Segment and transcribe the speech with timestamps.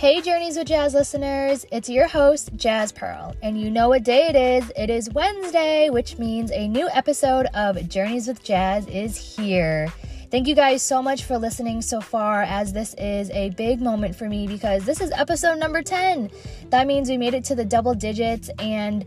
[0.00, 4.28] Hey, Journeys with Jaz listeners, it's your host, Jaz Pearl, and you know what day
[4.28, 4.72] it is.
[4.74, 9.92] It is Wednesday, which means a new episode of Journeys with Jaz is here.
[10.30, 14.16] Thank you guys so much for listening so far, as this is a big moment
[14.16, 16.30] for me because this is episode number 10.
[16.70, 19.04] That means we made it to the double digits, and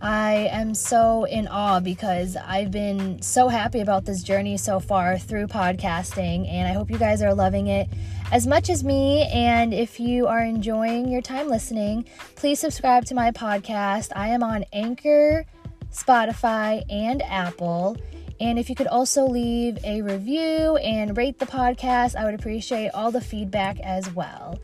[0.00, 5.18] I am so in awe because I've been so happy about this journey so far
[5.18, 7.88] through podcasting, and I hope you guys are loving it
[8.32, 9.28] as much as me.
[9.32, 14.12] And if you are enjoying your time listening, please subscribe to my podcast.
[14.14, 15.44] I am on Anchor,
[15.92, 17.96] Spotify, and Apple.
[18.38, 22.90] And if you could also leave a review and rate the podcast, I would appreciate
[22.90, 24.58] all the feedback as well.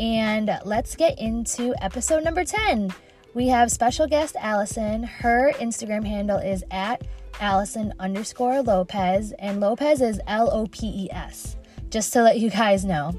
[0.00, 2.94] And let's get into episode number 10.
[3.34, 5.02] We have special guest Allison.
[5.02, 7.02] Her Instagram handle is at
[7.40, 11.56] Allison underscore Lopes, and Lopes is L O P E S,
[11.90, 13.12] just to let you guys know.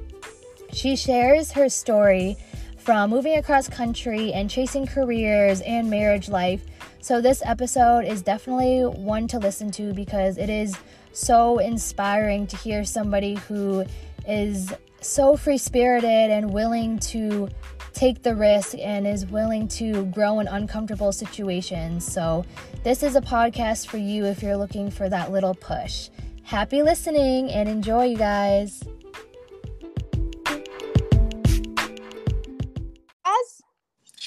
[0.72, 2.38] She shares her story
[2.78, 6.64] from moving across country and chasing careers and marriage life.
[7.02, 10.76] So, this episode is definitely one to listen to because it is
[11.14, 13.86] so inspiring to hear somebody who
[14.28, 17.50] is so free spirited and willing to
[17.94, 22.06] take the risk and is willing to grow in uncomfortable situations.
[22.06, 22.46] So,
[22.84, 26.10] this is a podcast for you if you're looking for that little push.
[26.50, 28.82] Happy listening and enjoy, you guys.
[33.24, 33.62] As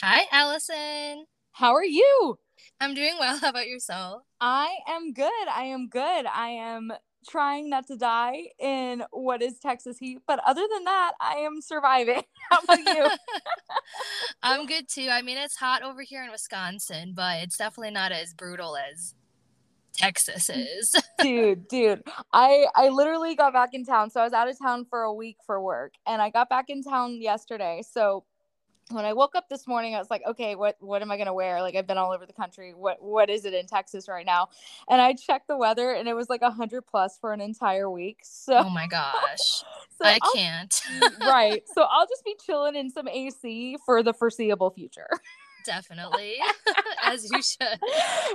[0.01, 1.27] Hi, Allison.
[1.51, 2.39] how are you?
[2.81, 3.39] I'm doing well.
[3.41, 4.23] How about yourself?
[4.41, 5.49] I am good.
[5.53, 6.27] I am good.
[6.33, 6.93] I am
[7.29, 11.61] trying not to die in what is Texas heat, but other than that, I am
[11.61, 12.23] surviving.
[12.53, 13.11] How about you?
[14.45, 15.09] I'm good too.
[15.11, 19.17] I mean, it's hot over here in Wisconsin, but it's definitely not as brutal as
[19.95, 20.95] Texas is.
[21.23, 22.03] dude, dude.
[22.33, 24.11] I I literally got back in town.
[24.11, 26.71] So I was out of town for a week for work, and I got back
[26.71, 27.83] in town yesterday.
[27.89, 28.25] So
[28.91, 31.33] when I woke up this morning, I was like, okay, what what am I gonna
[31.33, 31.63] wear?
[31.63, 32.75] Like I've been all over the country.
[32.75, 34.49] What what is it in Texas right now?
[34.89, 38.19] And I checked the weather, and it was like hundred plus for an entire week.
[38.23, 39.39] So oh my gosh.
[39.99, 40.83] so I I'll- can't.
[41.21, 41.63] right.
[41.75, 45.09] So I'll just be chilling in some AC for the foreseeable future.
[45.65, 46.37] Definitely.
[47.05, 47.79] as you should.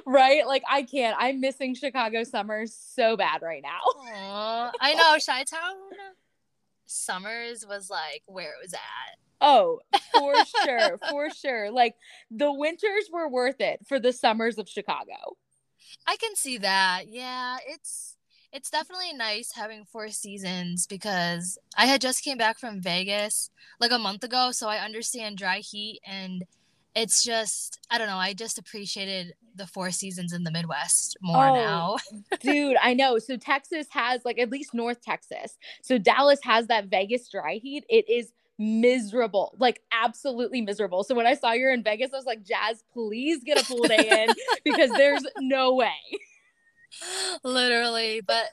[0.06, 0.46] right?
[0.46, 1.16] Like I can't.
[1.20, 3.80] I'm missing Chicago summers so bad right now.
[3.86, 5.76] Aw, I know Chi Town
[6.86, 8.80] Summers was like where it was at.
[9.42, 9.80] Oh,
[10.14, 10.34] for
[10.64, 10.98] sure.
[11.10, 11.72] For sure.
[11.72, 11.96] Like
[12.32, 15.38] the winters were worth it for the summers of Chicago.
[16.06, 17.04] I can see that.
[17.08, 18.16] Yeah, it's
[18.54, 23.50] it's definitely nice having four seasons because I had just came back from Vegas
[23.80, 26.44] like a month ago, so I understand dry heat and
[26.98, 31.48] it's just I don't know, I just appreciated the four seasons in the Midwest more
[31.48, 31.98] Oh, now.
[32.42, 33.18] Dude, I know.
[33.20, 35.58] So Texas has like at least North Texas.
[35.82, 37.84] So Dallas has that Vegas dry heat.
[37.90, 41.04] It is miserable, like absolutely miserable.
[41.04, 43.84] So when I saw you're in Vegas, I was like, Jaz, please get a pool
[43.84, 44.36] day in
[44.66, 45.92] because there's no way.
[47.44, 48.46] Literally, but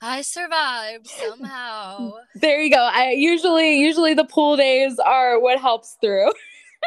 [0.00, 2.12] I survived somehow.
[2.34, 2.80] There you go.
[2.80, 6.32] I usually usually the pool days are what helps through.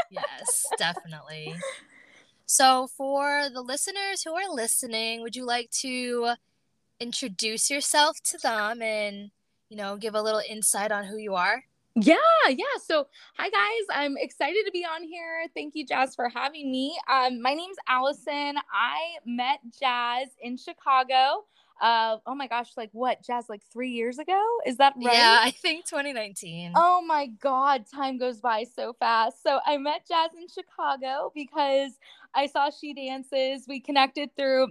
[0.10, 1.56] yes, definitely.
[2.46, 6.34] So, for the listeners who are listening, would you like to
[7.00, 9.32] introduce yourself to them and,
[9.70, 11.64] you know, give a little insight on who you are?
[11.96, 12.16] Yeah,
[12.48, 12.64] yeah.
[12.84, 13.08] So,
[13.38, 13.86] hi guys.
[13.92, 15.46] I'm excited to be on here.
[15.54, 16.98] Thank you, Jaz, for having me.
[17.08, 18.56] Um, my name's Allison.
[18.74, 21.46] I met Jaz in Chicago.
[21.82, 23.46] Uh, oh my gosh, like what, Jaz?
[23.50, 24.42] Like three years ago?
[24.66, 25.14] Is that right?
[25.14, 26.74] Yeah, I think 2019.
[26.76, 29.42] Oh my God, time goes by so fast.
[29.44, 31.94] So I met Jaz in Chicago because
[32.36, 33.66] I saw She Dances.
[33.68, 34.68] We connected through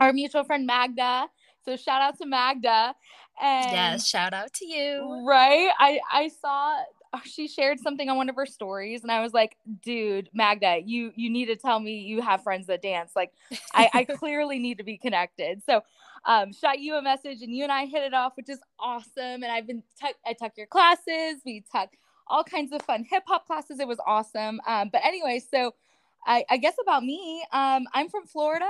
[0.00, 1.28] our mutual friend Magda.
[1.64, 2.94] So shout out to Magda.
[3.40, 5.24] And yes, shout out to you.
[5.26, 6.82] right, I I saw
[7.24, 11.12] she shared something on one of her stories, and I was like, dude, Magda, you
[11.16, 13.12] you need to tell me you have friends that dance.
[13.14, 13.32] Like,
[13.74, 15.62] I, I clearly need to be connected.
[15.64, 15.82] So
[16.28, 19.42] um, shot you a message and you and I hit it off, which is awesome.
[19.42, 21.88] And I've been, tuck I took your classes, we took
[22.28, 23.80] all kinds of fun hip hop classes.
[23.80, 24.60] It was awesome.
[24.66, 25.74] Um, but anyway, so
[26.26, 28.68] I, I guess about me, um, I'm from Florida.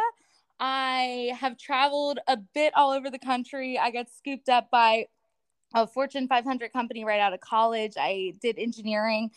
[0.61, 3.77] I have traveled a bit all over the country.
[3.77, 5.07] I got scooped up by
[5.75, 7.95] a Fortune 500 company right out of college.
[7.99, 9.31] I did engineering.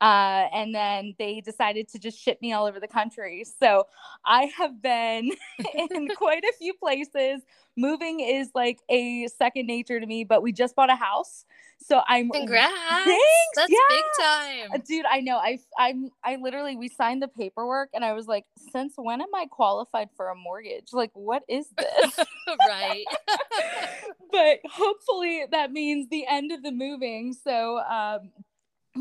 [0.00, 3.44] Uh, and then they decided to just ship me all over the country.
[3.58, 3.84] So
[4.24, 5.32] I have been
[5.90, 7.42] in quite a few places.
[7.76, 11.44] Moving is like a second nature to me, but we just bought a house.
[11.78, 12.72] So I'm Congrats.
[13.04, 13.22] Thanks,
[13.54, 13.78] That's yeah.
[13.88, 14.82] big time.
[14.86, 18.44] dude i know i i'm i literally we signed the paperwork and i was like
[18.72, 22.18] since when am i qualified for a mortgage like what is this
[22.68, 23.04] right.
[24.32, 28.30] but hopefully that means the end of the moving so um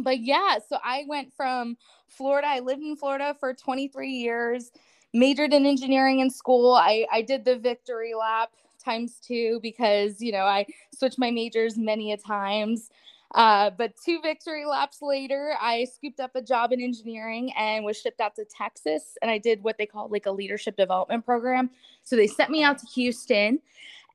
[0.03, 1.77] but yeah, so I went from
[2.07, 2.47] Florida.
[2.47, 4.71] I lived in Florida for 23 years,
[5.13, 6.74] majored in engineering in school.
[6.74, 8.51] I, I did the victory lap
[8.83, 10.65] times two because, you know, I
[10.95, 12.89] switched my majors many a times.
[13.33, 18.00] Uh, but two victory laps later, I scooped up a job in engineering and was
[18.00, 19.18] shipped out to Texas.
[19.21, 21.69] And I did what they call like a leadership development program.
[22.03, 23.59] So they sent me out to Houston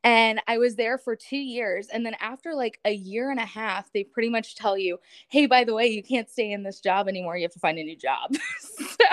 [0.03, 1.89] and I was there for two years.
[1.89, 4.99] And then after like a year and a half, they pretty much tell you,
[5.29, 7.37] hey, by the way, you can't stay in this job anymore.
[7.37, 8.35] You have to find a new job.
[8.61, 9.07] so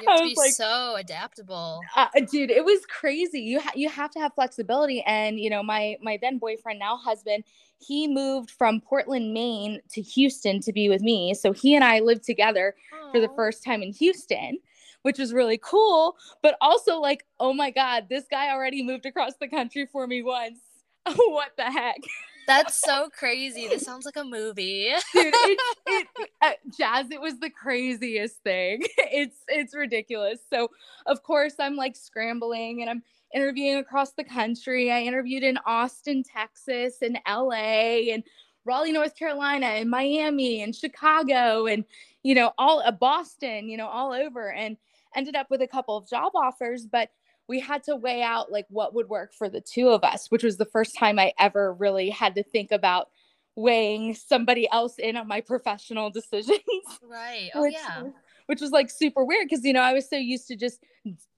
[0.00, 1.80] to be like, so adaptable.
[1.96, 3.40] Uh, dude, it was crazy.
[3.40, 5.02] You ha- you have to have flexibility.
[5.02, 7.44] And you know, my my then boyfriend, now husband,
[7.78, 11.34] he moved from Portland, Maine to Houston to be with me.
[11.34, 13.12] So he and I lived together Aww.
[13.12, 14.58] for the first time in Houston
[15.02, 16.16] which was really cool.
[16.42, 20.22] But also, like, oh my God, this guy already moved across the country for me
[20.22, 20.58] once.
[21.16, 21.98] what the heck?
[22.46, 23.66] That's so crazy.
[23.66, 24.92] This sounds like a movie.
[25.12, 28.82] Dude, it, it, uh, Jaz, it was the craziest thing.
[29.08, 30.40] It's it's ridiculous.
[30.52, 30.68] So
[31.06, 33.02] of course I'm like scrambling and I'm
[33.34, 34.90] interviewing across the country.
[34.90, 38.22] I interviewed in Austin, Texas, and LA, and
[38.64, 41.84] Raleigh, North Carolina, and Miami, and Chicago, and
[42.26, 44.50] you know all uh, Boston, you know all over.
[44.50, 44.76] And
[45.14, 47.10] ended up with a couple of job offers, but
[47.48, 50.42] we had to weigh out like what would work for the two of us, which
[50.42, 53.08] was the first time I ever really had to think about
[53.54, 56.60] weighing somebody else in on my professional decisions.
[57.02, 57.50] Right.
[57.54, 58.02] Oh which, yeah.
[58.46, 60.82] Which was like super weird because you know I was so used to just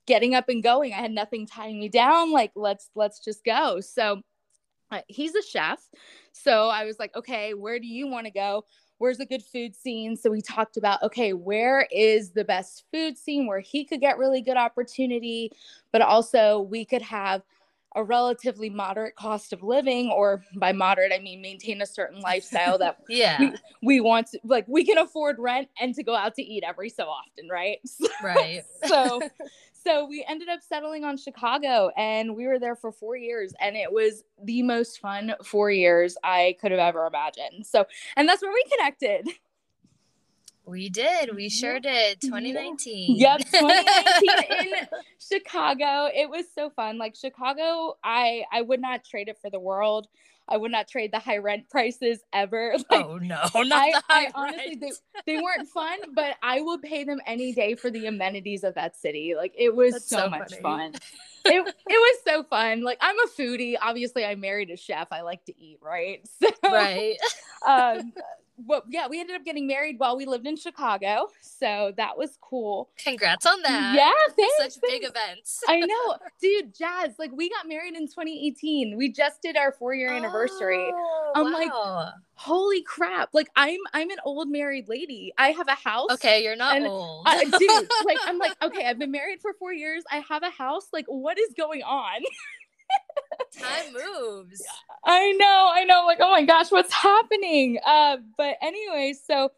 [0.06, 0.94] getting up and going.
[0.94, 2.32] I had nothing tying me down.
[2.32, 3.80] Like let's let's just go.
[3.80, 4.22] So
[4.90, 5.80] uh, he's a chef,
[6.32, 8.64] so I was like, okay, where do you want to go?
[8.98, 10.16] Where's a good food scene?
[10.16, 14.18] So we talked about okay where is the best food scene where he could get
[14.18, 15.50] really good opportunity
[15.92, 17.42] but also we could have
[17.96, 22.76] a relatively moderate cost of living or by moderate i mean maintain a certain lifestyle
[22.78, 23.38] that yeah.
[23.40, 23.52] we,
[23.82, 26.90] we, want to like we can afford rent and to go out to eat every
[26.90, 27.78] so often right?
[28.22, 28.64] Right.
[28.86, 29.22] So
[29.84, 33.76] so we ended up settling on Chicago and we were there for four years and
[33.76, 37.66] it was the most fun four years I could have ever imagined.
[37.66, 37.86] So,
[38.16, 39.28] and that's where we connected.
[40.68, 41.34] We did.
[41.34, 42.20] We sure did.
[42.20, 43.16] 2019.
[43.16, 44.28] Yep, 2019
[44.60, 44.86] in
[45.18, 46.10] Chicago.
[46.14, 46.98] It was so fun.
[46.98, 50.08] Like Chicago, I I would not trade it for the world.
[50.48, 52.76] I would not trade the high rent prices ever.
[52.90, 54.90] Like, oh no, not I, the high I, honestly they,
[55.26, 58.96] they weren't fun, but I would pay them any day for the amenities of that
[58.96, 59.34] city.
[59.36, 60.94] Like it was so, so, much fun.
[61.44, 62.82] it, it was so fun.
[62.82, 63.76] Like I'm a foodie.
[63.80, 65.08] Obviously, I married a chef.
[65.10, 66.26] I like to eat, right?
[66.40, 67.16] So, right.
[67.66, 68.12] um,
[68.66, 71.28] well, yeah, we ended up getting married while we lived in Chicago.
[71.40, 72.90] So that was cool.
[73.02, 73.94] Congrats on that.
[73.94, 74.54] Yeah, thanks.
[74.56, 74.80] Such thanks.
[74.82, 75.62] big events.
[75.68, 76.16] I know.
[76.40, 78.96] Dude, Jaz, like we got married in 2018.
[78.96, 80.90] We just did our 4-year anniversary.
[80.92, 81.58] Oh, I'm wow.
[81.58, 83.30] like holy crap.
[83.32, 85.32] Like I'm I'm an old married lady.
[85.38, 86.10] I have a house.
[86.12, 87.24] Okay, you're not old.
[87.26, 90.04] I, dude, like I'm like, okay, I've been married for 4 years.
[90.10, 90.88] I have a house.
[90.92, 92.22] Like what is going on?
[93.58, 94.62] Time moves.
[95.04, 96.04] I know, I know.
[96.06, 97.78] Like, oh my gosh, what's happening?
[97.86, 99.50] Uh, but anyway, so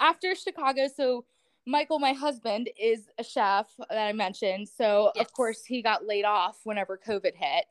[0.00, 1.24] after Chicago, so
[1.66, 4.68] Michael, my husband, is a chef that I mentioned.
[4.68, 5.24] So yes.
[5.24, 7.64] of course he got laid off whenever COVID hit.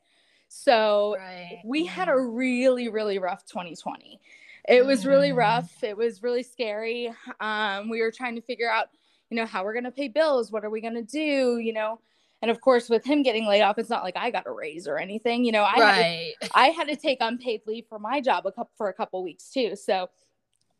[0.48, 1.60] So right.
[1.64, 4.20] we had a really, really rough 2020.
[4.68, 5.36] It was really mm.
[5.36, 5.82] rough.
[5.82, 7.12] It was really scary.
[7.40, 8.88] Um, we were trying to figure out,
[9.30, 10.50] you know, how we're gonna pay bills.
[10.50, 11.58] What are we gonna do?
[11.58, 12.00] You know,
[12.42, 14.88] and of course, with him getting laid off, it's not like I got a raise
[14.88, 15.44] or anything.
[15.44, 16.34] You know, I right.
[16.40, 18.94] had to, I had to take unpaid leave for my job a couple for a
[18.94, 19.76] couple weeks too.
[19.76, 20.08] So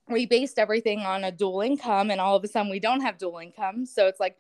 [0.09, 3.19] we based everything on a dual income, and all of a sudden we don't have
[3.19, 3.85] dual income.
[3.85, 4.37] So it's like,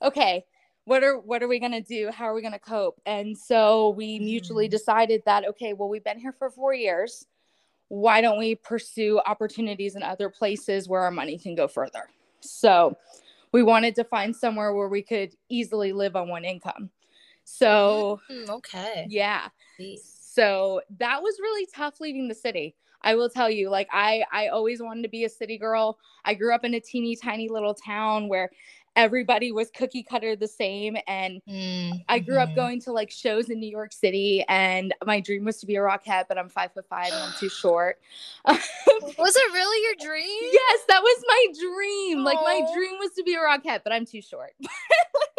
[0.00, 0.44] okay,
[0.84, 2.10] what are what are we gonna do?
[2.12, 3.00] How are we gonna cope?
[3.06, 4.70] And so we mutually mm.
[4.70, 7.26] decided that okay, well we've been here for four years.
[7.88, 12.08] Why don't we pursue opportunities in other places where our money can go further?
[12.40, 12.96] So
[13.52, 16.90] we wanted to find somewhere where we could easily live on one income.
[17.44, 19.06] So, mm, okay.
[19.08, 19.48] Yeah.
[20.04, 22.74] So that was really tough leaving the city.
[23.02, 25.98] I will tell you, like I I always wanted to be a city girl.
[26.24, 28.50] I grew up in a teeny tiny little town where
[28.96, 31.96] everybody was cookie cutter the same and mm-hmm.
[32.08, 32.56] i grew up mm-hmm.
[32.56, 35.80] going to like shows in new york city and my dream was to be a
[35.80, 38.00] rockette but i'm five foot five and i'm too short
[38.46, 42.24] was it really your dream yes that was my dream Aww.
[42.24, 44.52] like my dream was to be a rockette but i'm too short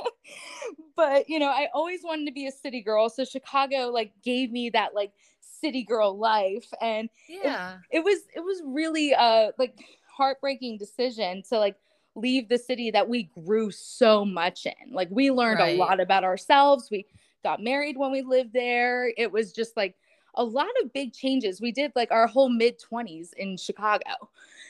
[0.95, 4.51] but you know i always wanted to be a city girl so chicago like gave
[4.51, 9.51] me that like city girl life and yeah it, it was it was really uh
[9.57, 11.75] like heartbreaking decision to like
[12.15, 14.93] leave the city that we grew so much in.
[14.93, 15.75] Like we learned right.
[15.75, 16.89] a lot about ourselves.
[16.91, 17.05] We
[17.43, 19.11] got married when we lived there.
[19.17, 19.95] It was just like
[20.35, 21.61] a lot of big changes.
[21.61, 24.29] We did like our whole mid 20s in Chicago.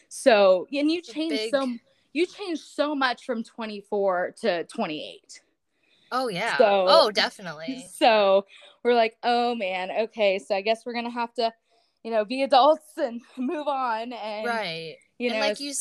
[0.10, 1.52] So, and you changed big...
[1.52, 1.74] so
[2.14, 5.42] you changed so much from 24 to 28.
[6.12, 6.58] Oh yeah.
[6.58, 7.86] So, oh, definitely.
[7.98, 8.46] So,
[8.84, 11.52] we're like, "Oh man, okay, so I guess we're going to have to,
[12.04, 14.98] you know, be adults and move on and Right.
[15.18, 15.74] You and know, like you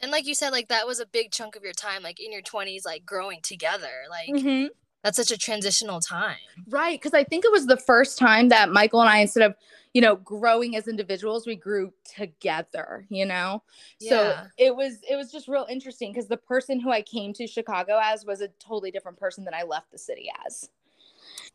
[0.00, 2.32] and like you said like that was a big chunk of your time like in
[2.32, 4.04] your 20s like growing together.
[4.10, 4.66] Like mm-hmm
[5.06, 6.34] that's such a transitional time.
[6.68, 7.00] Right.
[7.00, 9.54] Cause I think it was the first time that Michael and I, instead of,
[9.94, 13.62] you know, growing as individuals, we grew together, you know?
[14.00, 14.10] Yeah.
[14.10, 17.46] So it was, it was just real interesting because the person who I came to
[17.46, 20.68] Chicago as was a totally different person than I left the city as.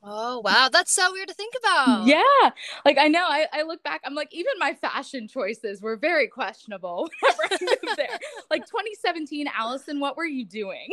[0.04, 2.08] Oh wow, that's so weird to think about.
[2.08, 2.50] Yeah.
[2.84, 6.28] Like I know I, I look back, I'm like, even my fashion choices were very
[6.28, 8.20] questionable whenever I moved there.
[8.50, 10.88] like 2017, Allison, what were you doing?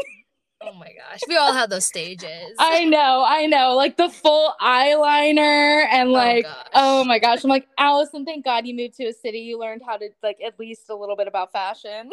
[0.60, 1.20] Oh my gosh.
[1.28, 2.54] We all have those stages.
[2.58, 3.74] I know, I know.
[3.76, 7.44] Like the full eyeliner and oh like oh, oh, my gosh.
[7.44, 9.38] I'm like, Allison, thank God you moved to a city.
[9.38, 12.10] You learned how to like at least a little bit about fashion.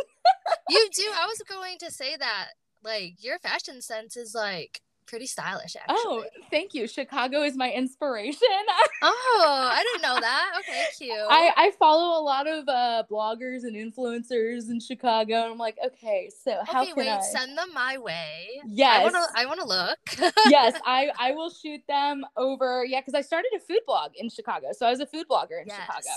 [0.70, 1.04] you do.
[1.20, 2.50] I was going to say that.
[2.84, 6.04] Like your fashion sense is like pretty stylish oh, actually.
[6.06, 6.88] Oh, thank you.
[6.88, 8.40] Chicago is my inspiration.
[9.02, 10.52] oh, I didn't know that.
[10.60, 11.18] Okay, cute.
[11.30, 15.44] I, I follow a lot of uh, bloggers and influencers in Chicago.
[15.44, 18.62] And I'm like, okay, so how okay, can wait, I send them my way?
[18.68, 19.00] Yes.
[19.00, 20.34] I wanna I wanna look.
[20.48, 22.86] yes, I, I will shoot them over.
[22.86, 24.68] Yeah, because I started a food blog in Chicago.
[24.72, 25.80] So I was a food blogger in yes.
[25.82, 26.10] Chicago.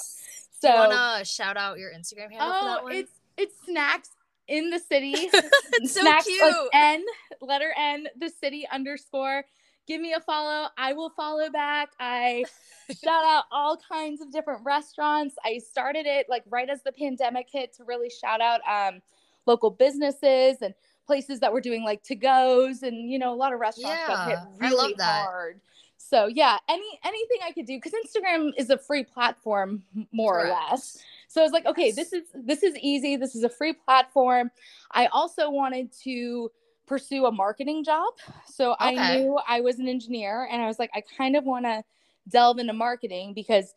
[0.60, 2.92] So you wanna shout out your Instagram handle oh, for that one?
[2.94, 4.10] It's it's snacks
[4.48, 5.14] in the city.
[5.84, 6.42] so Snacks, cute.
[6.72, 7.04] N,
[7.40, 9.44] letter N, the city underscore.
[9.86, 10.68] Give me a follow.
[10.76, 11.90] I will follow back.
[11.98, 12.44] I
[13.02, 15.36] shout out all kinds of different restaurants.
[15.44, 19.00] I started it like right as the pandemic hit to really shout out um,
[19.46, 20.74] local businesses and
[21.06, 24.14] places that were doing like to goes and you know a lot of restaurants yeah,
[24.14, 25.24] got hit really I love that.
[25.24, 25.60] hard.
[25.96, 30.48] So yeah, any anything I could do because Instagram is a free platform more Correct.
[30.48, 30.98] or less.
[31.28, 33.16] So I was like, okay, this is this is easy.
[33.16, 34.50] This is a free platform.
[34.90, 36.50] I also wanted to
[36.86, 38.14] pursue a marketing job.
[38.46, 38.96] So okay.
[38.96, 41.84] I knew I was an engineer and I was like, I kind of want to
[42.28, 43.74] delve into marketing because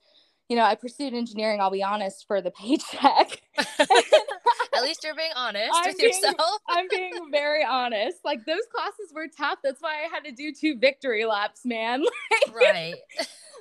[0.52, 3.42] you know, I pursued engineering, I'll be honest, for the paycheck.
[3.80, 6.60] At least you're being honest I'm with being, yourself.
[6.68, 8.18] I'm being very honest.
[8.26, 9.60] Like those classes were tough.
[9.64, 12.04] That's why I had to do two victory laps, man.
[12.54, 12.96] Like, right.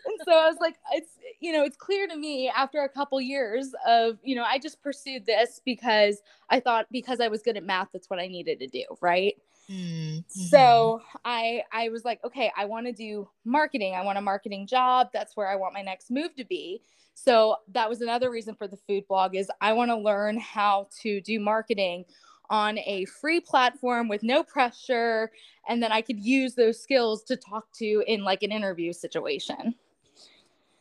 [0.05, 3.21] And so I was like, it's you know, it's clear to me after a couple
[3.21, 7.57] years of, you know, I just pursued this because I thought because I was good
[7.57, 9.35] at math, that's what I needed to do, right?
[9.71, 10.21] Mm-hmm.
[10.29, 13.95] So I I was like, okay, I want to do marketing.
[13.95, 15.09] I want a marketing job.
[15.13, 16.83] That's where I want my next move to be.
[17.15, 20.89] So that was another reason for the food blog is I want to learn how
[21.03, 22.05] to do marketing
[22.49, 25.31] on a free platform with no pressure
[25.69, 29.75] and then I could use those skills to talk to in like an interview situation.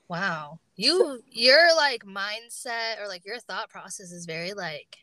[0.09, 0.59] Wow.
[0.75, 4.97] You your like mindset or like your thought process is very like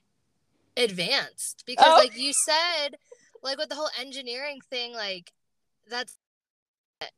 [0.77, 1.97] advanced because oh.
[1.97, 2.97] like you said
[3.43, 5.33] like with the whole engineering thing like
[5.89, 6.19] that's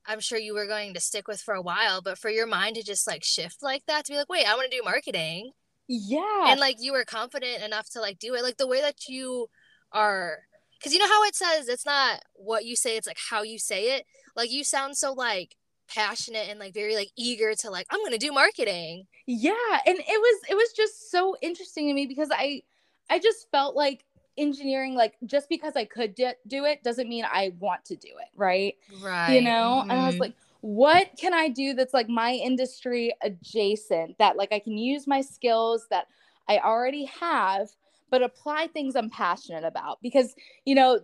[0.07, 2.77] I'm sure you were going to stick with for a while, but for your mind
[2.77, 5.53] to just like shift like that to be like, wait, I want to do marketing.
[5.87, 6.51] Yeah.
[6.51, 8.43] And like you were confident enough to like do it.
[8.43, 9.47] Like the way that you
[9.93, 10.39] are
[10.79, 13.59] because you know how it says it's not what you say, it's like how you
[13.59, 14.05] say it.
[14.37, 15.57] Like you sound so like
[15.95, 19.07] passionate and like very like eager to like I'm gonna do marketing.
[19.27, 19.53] Yeah,
[19.87, 22.63] and it was it was just so interesting to me because I
[23.11, 24.05] I just felt like
[24.37, 28.09] engineering like just because I could do, do it doesn't mean I want to do
[28.09, 28.75] it, right?
[29.03, 29.35] Right.
[29.35, 29.91] You know, mm-hmm.
[29.91, 30.23] and I was mm-hmm.
[30.23, 35.07] like what can I do that's like my industry adjacent that like I can use
[35.07, 36.07] my skills that
[36.49, 37.69] I already have
[38.11, 40.35] but apply things I'm passionate about because,
[40.65, 41.01] you know,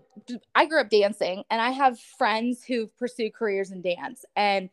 [0.55, 4.25] I grew up dancing and I have friends who've pursued careers in dance.
[4.37, 4.71] And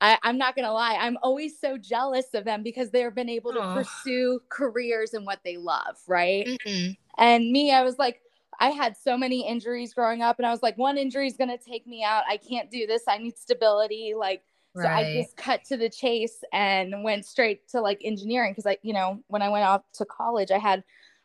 [0.00, 3.28] I, am not going to lie, I'm always so jealous of them because they've been
[3.28, 3.74] able to Aww.
[3.74, 5.96] pursue careers in what they love.
[6.08, 6.46] Right.
[6.46, 6.92] Mm-hmm.
[7.18, 8.20] And me, I was like,
[8.60, 11.50] I had so many injuries growing up, and I was like, one injury is going
[11.50, 12.24] to take me out.
[12.28, 13.02] I can't do this.
[13.08, 14.14] I need stability.
[14.16, 14.42] Like,
[14.74, 14.84] Right.
[14.84, 18.78] So I just cut to the chase and went straight to like engineering because I,
[18.82, 20.82] you know, when I went off to college, I had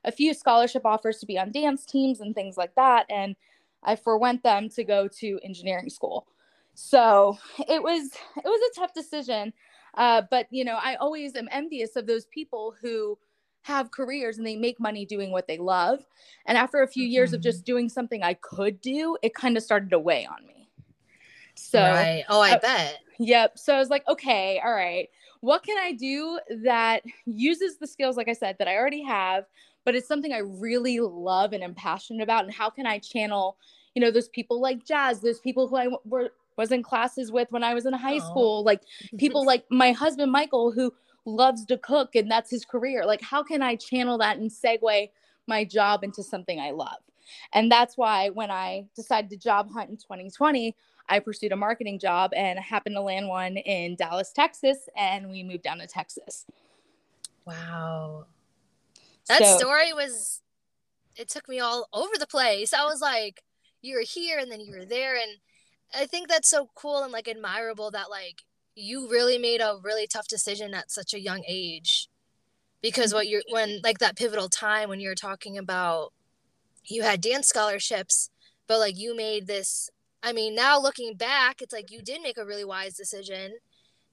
[0.07, 3.05] a few scholarship offers to be on dance teams and things like that.
[3.09, 3.35] And
[3.83, 6.25] I forewent them to go to engineering school.
[6.73, 7.37] So
[7.67, 9.53] it was it was a tough decision.
[9.93, 13.17] Uh, but you know, I always am envious of those people who
[13.63, 16.05] have careers and they make money doing what they love.
[16.45, 17.11] And after a few mm-hmm.
[17.11, 17.73] years of just mm-hmm.
[17.73, 20.69] doing something I could do, it kind of started to weigh on me.
[21.55, 22.23] So, right.
[22.29, 22.99] oh, I uh, bet.
[23.19, 23.57] Yep.
[23.57, 25.09] So I was like, okay, all right,
[25.41, 29.45] what can I do that uses the skills, like I said, that I already have,
[29.87, 32.43] but it's something I really love and am passionate about.
[32.43, 33.55] And how can I channel,
[33.95, 37.49] you know, those people like Jaz, those people who I were was in classes with
[37.51, 38.81] when I was in high school, like
[39.17, 43.05] people like my husband Michael who loves to cook and that's his career.
[43.05, 45.09] Like how can I channel that and segue
[45.47, 46.99] my job into something I love?
[47.53, 50.75] And that's why when I decided to job hunt in 2020,
[51.07, 55.43] I pursued a marketing job and happened to land one in Dallas, Texas, and we
[55.43, 56.45] moved down to Texas.
[57.45, 58.25] Wow.
[59.27, 60.41] That so, story was
[61.15, 62.73] it took me all over the place.
[62.73, 63.41] I was like,
[63.81, 65.37] you were here and then you were there and
[65.95, 68.43] I think that's so cool and like admirable that like
[68.75, 72.07] you really made a really tough decision at such a young age.
[72.81, 76.13] Because what you're when like that pivotal time when you're talking about
[76.85, 78.29] you had dance scholarships,
[78.67, 79.89] but like you made this
[80.23, 83.53] I mean, now looking back, it's like you did make a really wise decision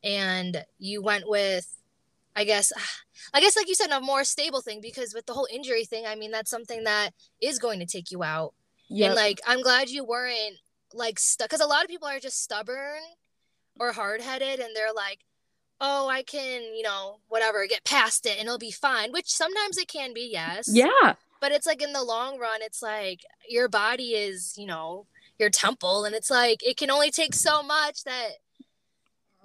[0.02, 1.66] and you went with
[2.36, 2.72] I guess
[3.34, 6.04] I guess like you said a more stable thing because with the whole injury thing,
[6.06, 7.10] I mean that's something that
[7.40, 8.54] is going to take you out.
[8.88, 9.06] Yeah.
[9.06, 10.56] And like I'm glad you weren't
[10.92, 13.02] like stuck cuz a lot of people are just stubborn
[13.80, 15.20] or hard-headed and they're like,
[15.80, 19.78] "Oh, I can, you know, whatever, get past it and it'll be fine," which sometimes
[19.78, 20.68] it can be, yes.
[20.70, 21.14] Yeah.
[21.40, 25.06] But it's like in the long run, it's like your body is, you know,
[25.38, 28.28] your temple and it's like it can only take so much that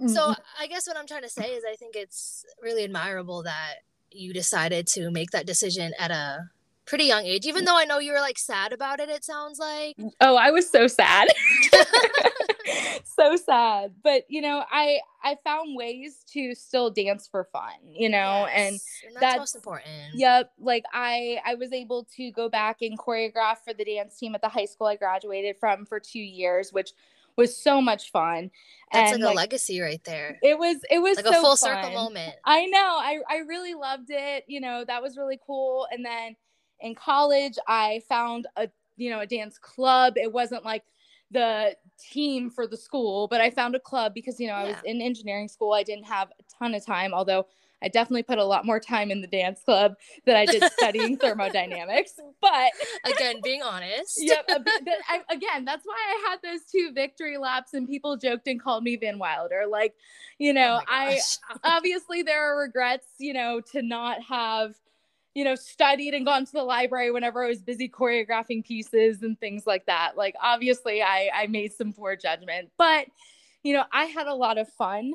[0.07, 0.61] so mm-hmm.
[0.61, 3.75] I guess what I'm trying to say is I think it's really admirable that
[4.11, 6.49] you decided to make that decision at a
[6.85, 9.59] pretty young age, even though I know you were like sad about it, it sounds
[9.59, 9.95] like.
[10.19, 11.27] Oh, I was so sad.
[13.03, 13.93] so sad.
[14.03, 18.51] But you know, I I found ways to still dance for fun, you know, yes.
[18.55, 20.15] and, and that's, that's most important.
[20.15, 20.51] Yep.
[20.59, 24.41] Like I I was able to go back and choreograph for the dance team at
[24.41, 26.91] the high school I graduated from for two years, which
[27.39, 28.51] was so much fun.
[28.91, 30.37] That's and like a legacy right there.
[30.43, 31.57] It was it was like so a full fun.
[31.57, 32.35] circle moment.
[32.45, 32.97] I know.
[32.99, 34.43] I I really loved it.
[34.47, 35.87] You know, that was really cool.
[35.91, 36.35] And then
[36.81, 40.13] in college, I found a you know, a dance club.
[40.17, 40.83] It wasn't like
[41.31, 41.75] the
[42.11, 45.01] team for the school, but I found a club because you know, I was in
[45.01, 45.73] engineering school.
[45.73, 47.47] I didn't have a ton of time, although
[47.81, 49.95] I definitely put a lot more time in the dance club
[50.25, 52.13] than I did studying thermodynamics.
[52.41, 52.71] But
[53.05, 54.17] again, being honest.
[54.17, 54.45] yep.
[54.49, 58.83] I, again, that's why I had those two victory laps and people joked and called
[58.83, 59.65] me Van Wilder.
[59.69, 59.95] Like,
[60.37, 61.19] you know, oh I
[61.63, 64.75] obviously there are regrets, you know, to not have
[65.35, 69.39] you know, studied and gone to the library whenever I was busy choreographing pieces and
[69.39, 70.17] things like that.
[70.17, 73.05] Like, obviously, I, I made some poor judgment, but,
[73.63, 75.13] you know, I had a lot of fun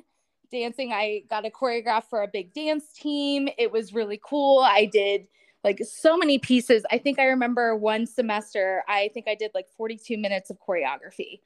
[0.51, 0.93] dancing.
[0.93, 3.49] I got a choreograph for a big dance team.
[3.59, 4.61] It was really cool.
[4.61, 5.27] I did
[5.65, 6.85] like so many pieces.
[6.91, 11.41] I think I remember one semester, I think I did like 42 minutes of choreography.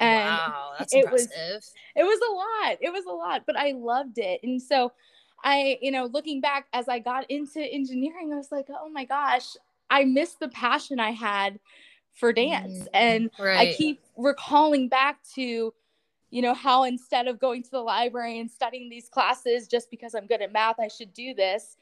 [0.00, 1.30] And wow, that's it impressive.
[1.30, 2.78] was it was a lot.
[2.80, 4.40] It was a lot, but I loved it.
[4.42, 4.92] And so
[5.42, 9.04] I, you know, looking back as I got into engineering, I was like, oh my
[9.04, 9.56] gosh,
[9.90, 11.60] I missed the passion I had
[12.12, 12.80] for dance.
[12.80, 13.68] Mm, and right.
[13.68, 15.72] I keep recalling back to
[16.34, 20.16] you know, how instead of going to the library and studying these classes just because
[20.16, 21.76] I'm good at math, I should do this.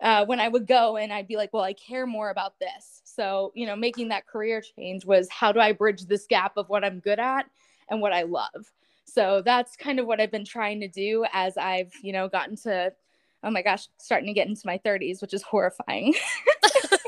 [0.00, 3.02] Uh, when I would go and I'd be like, well, I care more about this.
[3.04, 6.70] So, you know, making that career change was how do I bridge this gap of
[6.70, 7.44] what I'm good at
[7.90, 8.72] and what I love?
[9.04, 12.56] So that's kind of what I've been trying to do as I've, you know, gotten
[12.62, 12.94] to,
[13.44, 16.14] oh my gosh, starting to get into my 30s, which is horrifying.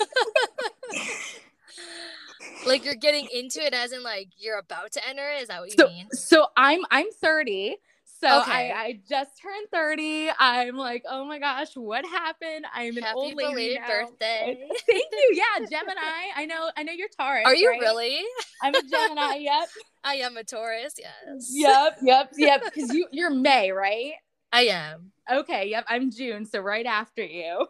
[2.67, 5.71] like you're getting into it as in like you're about to enter is that what
[5.71, 6.09] you so, mean?
[6.13, 8.71] so i'm i'm 30 so okay.
[8.71, 12.67] I, I just turned 30 i'm like oh my gosh what happened?
[12.73, 13.89] I'm an Happy old lady now.
[13.89, 14.59] birthday.
[14.89, 15.31] Thank you.
[15.33, 16.01] Yeah gemini.
[16.37, 17.81] I know i know you're taurus are you right?
[17.81, 18.21] really?
[18.63, 19.69] I'm a gemini yep.
[20.05, 21.51] I am a taurus yes.
[21.53, 22.63] Yep yep yep.
[22.65, 24.13] Because you you're may right?
[24.53, 25.11] I am.
[25.31, 27.67] Okay yep i'm june so right after you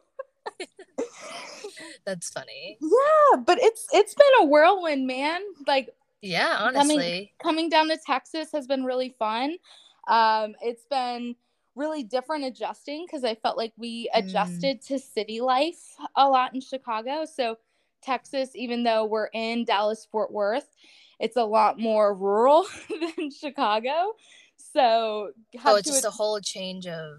[2.05, 2.79] That's funny.
[2.81, 5.41] Yeah, but it's it's been a whirlwind, man.
[5.67, 7.33] Like yeah, honestly.
[7.43, 9.57] Coming, coming down to Texas has been really fun.
[10.09, 11.35] Um, it's been
[11.75, 14.87] really different adjusting because I felt like we adjusted mm.
[14.89, 15.81] to city life
[16.17, 17.25] a lot in Chicago.
[17.25, 17.57] So
[18.03, 20.69] Texas, even though we're in Dallas Fort Worth,
[21.19, 22.67] it's a lot more rural
[23.17, 24.13] than Chicago.
[24.57, 25.31] So
[25.65, 27.17] oh, it's just ad- a whole change of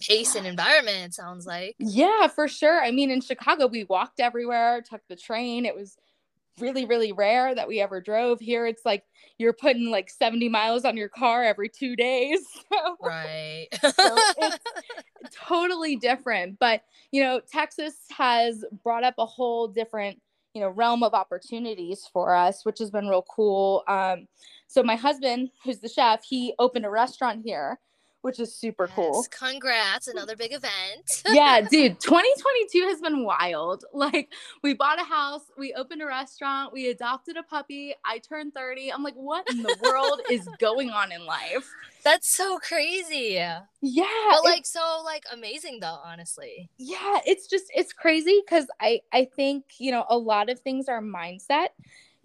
[0.00, 1.74] pace and environment it sounds like.
[1.78, 2.82] Yeah for sure.
[2.82, 5.64] I mean in chicago we walked everywhere took the train.
[5.64, 5.96] It was
[6.58, 8.66] really really rare that we ever drove here.
[8.66, 9.04] It's like
[9.38, 12.40] you're putting like 70 miles on your car every two days
[12.72, 13.68] so, right.
[13.82, 16.58] So it's totally different.
[16.58, 20.20] But you know texas has brought up a whole different
[20.54, 23.84] you know realm of opportunities for us which has been real cool.
[23.88, 24.26] Um,
[24.66, 27.78] so my husband who's the chef he opened a restaurant here
[28.26, 29.24] which is super yes, cool.
[29.30, 31.22] Congrats, another big event.
[31.30, 33.84] yeah, dude, 2022 has been wild.
[33.96, 34.28] Like,
[34.62, 37.94] we bought a house, we opened a restaurant, we adopted a puppy.
[38.04, 38.92] I turned 30.
[38.92, 41.70] I'm like, what in the world is going on in life?
[42.04, 43.42] That's so crazy.
[43.80, 44.30] Yeah.
[44.30, 46.68] But like so like amazing though, honestly.
[46.76, 50.88] Yeah, it's just it's crazy cuz I I think, you know, a lot of things
[50.88, 51.68] are mindset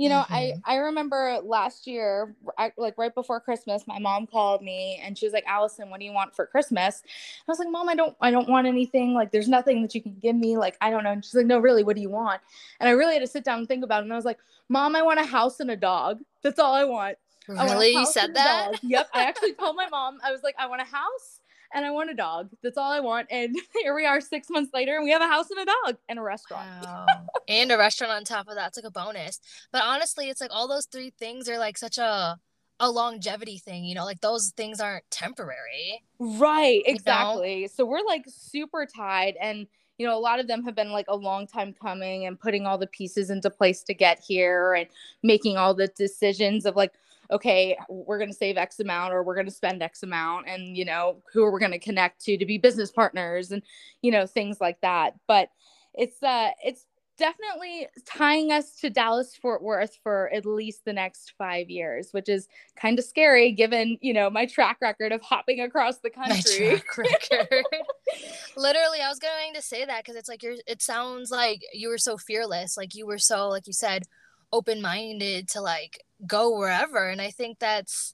[0.02, 0.34] you know mm-hmm.
[0.34, 5.16] i i remember last year I, like right before christmas my mom called me and
[5.16, 7.04] she was like allison what do you want for christmas?
[7.06, 9.14] I was like mom i don't i don't want anything.
[9.14, 10.58] Like there's nothing that you can give me.
[10.58, 11.12] Like i don't know.
[11.12, 12.42] And she's like no really what do you want?
[12.80, 14.04] And i really had to sit down and think about it.
[14.06, 16.20] And i was like mom i want a house and a dog.
[16.42, 17.18] That's all i want.
[17.48, 17.92] Really?
[17.92, 18.84] You said that?
[18.84, 21.41] Yep i actually told my mom i was like i want a house
[21.74, 22.50] and I want a dog.
[22.64, 23.28] That's all I want.
[23.30, 25.98] And here we are six months later, and we have a house and a dog
[26.10, 26.68] and a restaurant.
[26.84, 27.06] Wow.
[27.48, 28.70] and a restaurant on top of that.
[28.70, 29.40] It's like a bonus.
[29.72, 32.38] But honestly, it's like all those three things are like such a
[32.84, 36.04] a longevity thing, you know, like those things aren't temporary.
[36.18, 37.56] Right, exactly.
[37.56, 37.68] You know?
[37.68, 39.68] So we're like super tied and
[40.02, 42.66] you know, a lot of them have been like a long time coming and putting
[42.66, 44.88] all the pieces into place to get here and
[45.22, 46.92] making all the decisions of like,
[47.32, 50.76] okay, we're going to save X amount or we're going to spend X amount and,
[50.76, 53.62] you know, who are we going to connect to to be business partners and,
[54.02, 55.16] you know, things like that.
[55.28, 55.50] But
[55.94, 56.86] it's, uh, it's,
[57.22, 62.28] definitely tying us to Dallas Fort Worth for at least the next five years, which
[62.28, 66.82] is kind of scary given, you know, my track record of hopping across the country.
[68.58, 71.90] Literally, I was going to say that because it's like you're it sounds like you
[71.90, 72.76] were so fearless.
[72.76, 74.08] Like you were so, like you said,
[74.52, 78.14] open minded to like go wherever and i think that's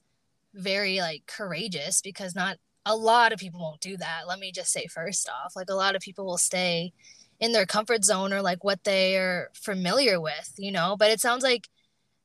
[0.54, 4.72] very like courageous because not a lot of people won't do that let me just
[4.72, 5.56] say first off.
[5.56, 6.94] Like a lot of people will stay
[7.40, 10.96] in their comfort zone or like what they are familiar with you know?
[10.98, 11.68] But it sounds like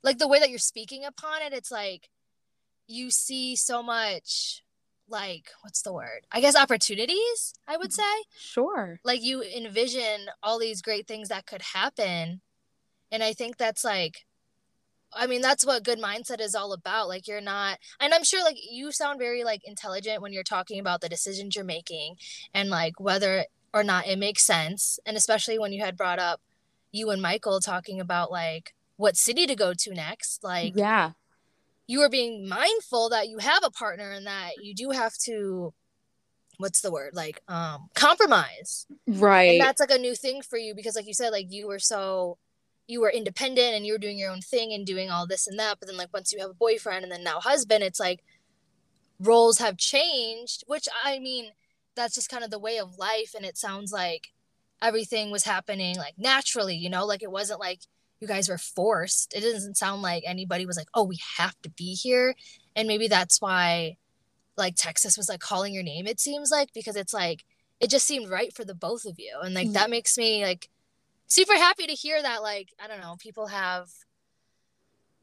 [0.03, 2.09] like the way that you're speaking upon it it's like
[2.87, 4.63] you see so much
[5.09, 6.27] like what's the word?
[6.31, 8.01] I guess opportunities i would mm-hmm.
[8.01, 8.25] say.
[8.39, 9.01] Sure.
[9.05, 12.41] Like you envision all these great things that could happen
[13.13, 14.25] and i think that's like
[15.15, 17.09] I mean, that's what good mindset is all about.
[17.09, 20.81] Like you're not and I'm sure like you sound very like intelligent when you're talking
[20.81, 22.17] about the decisions you're making
[22.55, 23.45] and like whether
[23.75, 24.99] or not it makes sense.
[25.07, 26.41] And especially when you had brought up
[26.93, 30.43] you and Michael talking about like what city to go to next.
[30.43, 31.13] Like Yeah.
[31.87, 35.75] You are being mindful that you have a partner and that you do have to
[36.59, 37.15] what's the word?
[37.15, 38.87] Like um compromise.
[39.07, 39.53] Right.
[39.53, 41.79] And that's like a new thing for you because like you said like you were
[41.79, 42.39] so
[42.93, 45.59] you were independent and you were doing your own thing and doing all this and
[45.59, 48.23] that but then like once you have a boyfriend and then now husband it's like
[49.19, 51.47] roles have changed which i mean
[51.95, 54.29] that's just kind of the way of life and it sounds like
[54.81, 57.07] everything was happening like naturally you know?
[57.07, 57.81] Like it wasn't like
[58.21, 59.35] you guys were forced.
[59.35, 62.35] It doesn't sound like anybody was like oh we have to be here.
[62.75, 63.97] And maybe that's why
[64.57, 67.43] like texas was like calling your name it seems like because it's like
[67.81, 69.73] it just seemed right for the both of you and like mm.
[69.73, 70.69] that makes me like
[71.33, 73.89] super happy to hear that like i don't know people have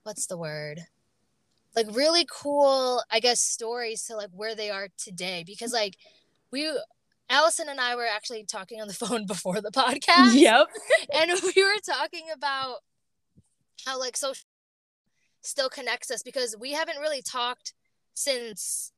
[0.04, 0.80] what's the word?
[1.76, 5.98] Like really cool i guess stories to like where they are today because like
[6.52, 6.68] we
[7.30, 10.34] allison and i were actually talking on the phone before the podcast.
[10.34, 10.68] Yep.
[11.14, 12.78] And we were talking about
[13.86, 14.44] how like social
[15.42, 17.74] still connects us because we haven't really talked
[18.16, 18.92] since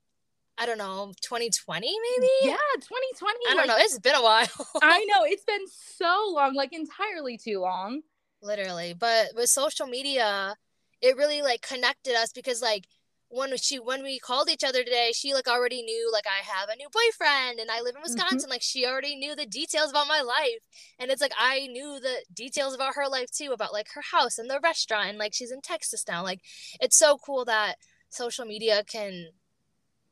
[0.61, 2.27] I don't know, 2020 maybe?
[2.43, 3.39] Yeah, 2020.
[3.49, 3.77] I don't know.
[3.79, 4.45] It's been a while.
[4.83, 5.23] I know.
[5.23, 8.01] It's been so long, like entirely too long.
[8.43, 8.93] Literally.
[8.93, 10.55] But with social media,
[11.01, 12.85] it really like connected us because like
[13.29, 16.69] when she when we called each other today, she like already knew like I have
[16.69, 18.13] a new boyfriend and I live in mm-hmm.
[18.13, 18.41] Wisconsin.
[18.41, 18.51] Mm-hmm.
[18.51, 20.61] Like she already knew the details about my life.
[20.99, 24.37] And it's like I knew the details about her life too, about like her house
[24.37, 26.21] and the restaurant and like she's in Texas now.
[26.21, 26.41] Like
[26.79, 27.77] it's so cool that
[28.09, 29.29] social media can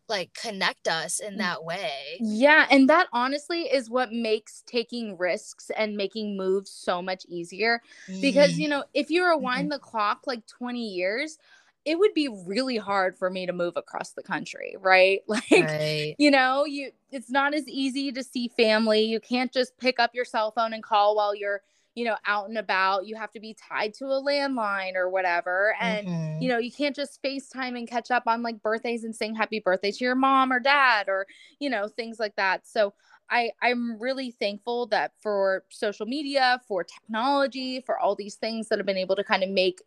[0.10, 1.38] like connect us in mm.
[1.39, 2.17] that way.
[2.19, 7.82] Yeah, and that honestly is what makes taking risks and making moves so much easier
[8.08, 8.22] mm.
[8.22, 9.69] because you know, if you rewind mm-hmm.
[9.69, 11.38] the clock like 20 years,
[11.86, 15.22] it would be really hard for me to move across the country, right?
[15.28, 16.15] Like, right.
[16.17, 19.02] you know, you it's not as easy to see family.
[19.04, 21.62] You can't just pick up your cell phone and call while you're
[22.00, 23.06] you know, out and about.
[23.06, 25.76] You have to be tied to a landline or whatever.
[25.82, 26.42] And, mm-hmm.
[26.42, 29.60] you know, you can't just FaceTime and catch up on like birthdays and saying happy
[29.60, 31.28] birthday to your mom or dad or,
[31.60, 32.66] you know, things like that.
[32.66, 32.94] So
[33.30, 38.80] I, I'm really thankful that for social media, for technology, for all these things that
[38.80, 39.82] have been able to kind of make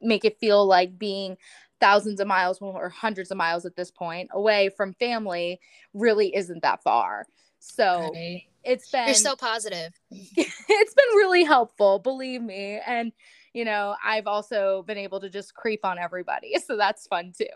[0.00, 1.36] make it feel like being
[1.80, 5.60] thousands of miles or hundreds of miles at this point away from family
[5.94, 7.24] really isn't that far.
[7.62, 8.42] So right.
[8.64, 9.92] it's been You're so positive.
[10.10, 12.80] it's been really helpful, believe me.
[12.84, 13.12] And
[13.54, 16.56] you know, I've also been able to just creep on everybody.
[16.66, 17.46] So that's fun too.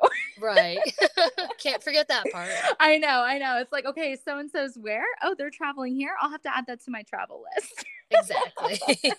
[0.41, 0.79] Right.
[1.59, 2.51] Can't forget that part.
[2.81, 3.59] I know, I know.
[3.59, 5.05] It's like, okay, so and so's where?
[5.23, 6.15] Oh, they're traveling here.
[6.21, 7.85] I'll have to add that to my travel list.
[8.11, 9.13] Exactly.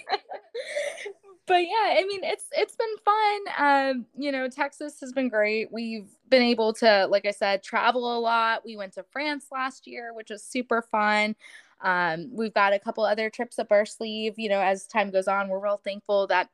[1.47, 3.41] But yeah, I mean, it's it's been fun.
[3.57, 5.71] Um, you know, Texas has been great.
[5.71, 8.63] We've been able to, like I said, travel a lot.
[8.65, 11.35] We went to France last year, which was super fun.
[11.81, 14.33] Um, we've got a couple other trips up our sleeve.
[14.37, 16.49] You know, as time goes on, we're real thankful that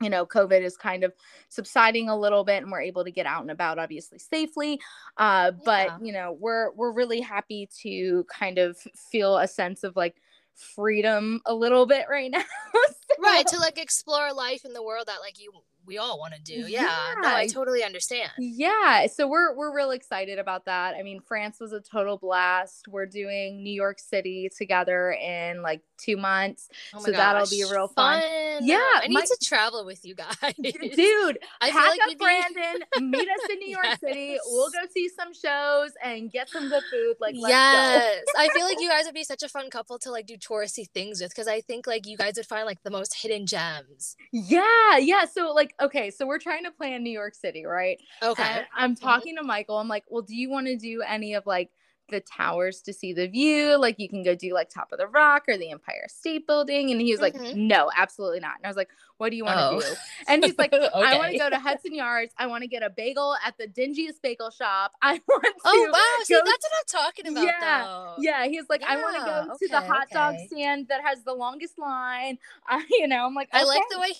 [0.00, 1.12] you know covid is kind of
[1.48, 4.80] subsiding a little bit and we're able to get out and about obviously safely
[5.18, 5.98] uh, but Yeah.
[6.02, 10.16] you know we're we're really happy to kind of feel a sense of like
[10.54, 12.42] freedom a little bit right now
[13.18, 15.52] right to like explore life in the world that like you
[15.84, 19.90] we all want to do yeah, no i totally understand Yeah, so we're we're real
[19.90, 20.94] excited about that.
[20.94, 22.86] I mean, France was a total blast.
[22.88, 26.68] We're doing New York City together in like 2 months.
[26.94, 28.22] oh So that'll be real fun.
[28.62, 32.14] Yeah, i need my- to travel with you guys Dude, I pack like up be-
[32.16, 34.36] Brandon, meet us in New York City.
[34.46, 37.16] We'll go see some shows and get some good food.
[37.20, 40.26] Like, yes i feel like you guys would be such a fun couple to like
[40.26, 43.14] do touristy things with because i think like you guys would find like the most
[43.22, 45.24] hidden gems Yeah, yeah.
[45.26, 47.98] So like, okay, so we're trying to plan New York City, right?
[48.22, 49.04] okay And I'm mm-hmm.
[49.04, 49.78] talking to Michael.
[49.78, 51.70] I'm like, well, do you want to do any of like
[52.12, 53.76] the towers to see the view?
[53.76, 56.92] Like you can go do like Top of the Rock or the Empire State Building.
[56.92, 57.54] And he was like, Mhm.
[57.54, 58.56] no, absolutely not.
[58.58, 59.80] And I was like, what do you want to Oh.
[59.80, 59.96] do?
[60.28, 62.32] And he's like, I want to go to Hudson Yards.
[62.38, 64.92] I want to get a bagel at the dingiest bagel shop.
[65.02, 65.52] I want to.
[65.64, 69.16] oh wow see that's what i'm talking about Yeah, though Yeah, he's like, I want
[69.16, 72.38] to Yeah, go to the okay, hot dog stand that has the longest line.
[72.68, 74.12] I, you know, I'm like, i like the way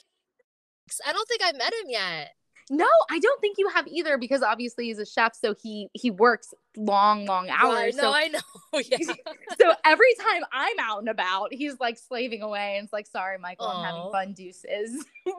[1.06, 2.34] i don't think i met him yet
[2.74, 6.10] No, I don't think you have either because obviously he's a chef, so he he
[6.10, 7.74] works long, long hours.
[7.74, 8.40] Right, no so i know
[8.80, 9.14] yeah
[9.60, 13.36] so every time I'm out and about, he's like slaving away and it's like, sorry,
[13.36, 15.04] Michael, I'm having fun deuces.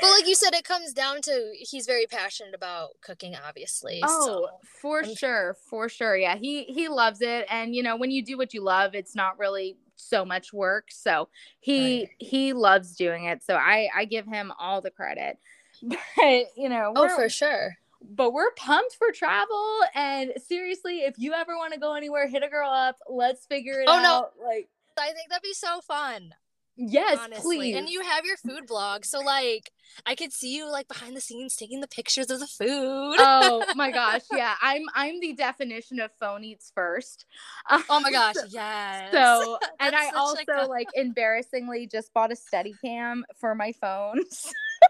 [0.00, 4.00] But like you said, it comes down to he's very passionate about cooking, obviously.
[4.02, 4.50] Oh, so.
[4.80, 6.16] for I'm- sure, for sure.
[6.16, 9.14] Yeah, he he loves it, and you know when you do what you love, it's
[9.14, 10.88] not really so much work.
[10.90, 11.28] So
[11.60, 12.08] he Right.
[12.18, 13.42] he loves doing it.
[13.42, 15.38] So I I give him all the credit.
[16.16, 17.76] But you know, Oh, for sure.
[18.02, 19.80] but we're pumped for travel.
[19.94, 22.96] And seriously, if you ever want to go anywhere, hit a girl up.
[23.08, 24.28] Let's figure it Oh, no.
[24.46, 24.68] Like,
[24.98, 26.34] I think that'd be so fun.
[26.76, 27.56] yes, honestly.
[27.56, 27.76] please.
[27.76, 29.70] And you have your food blog, so like
[30.06, 33.16] I could see you like behind the scenes taking the pictures of the food.
[33.18, 34.54] oh my gosh, yeah.
[34.60, 37.26] I'm I'm the definition of phone eats first.
[37.70, 39.12] oh my gosh, yes.
[39.12, 43.70] So and I also like, a- like embarrassingly just bought a steady cam for my
[43.72, 44.20] phone.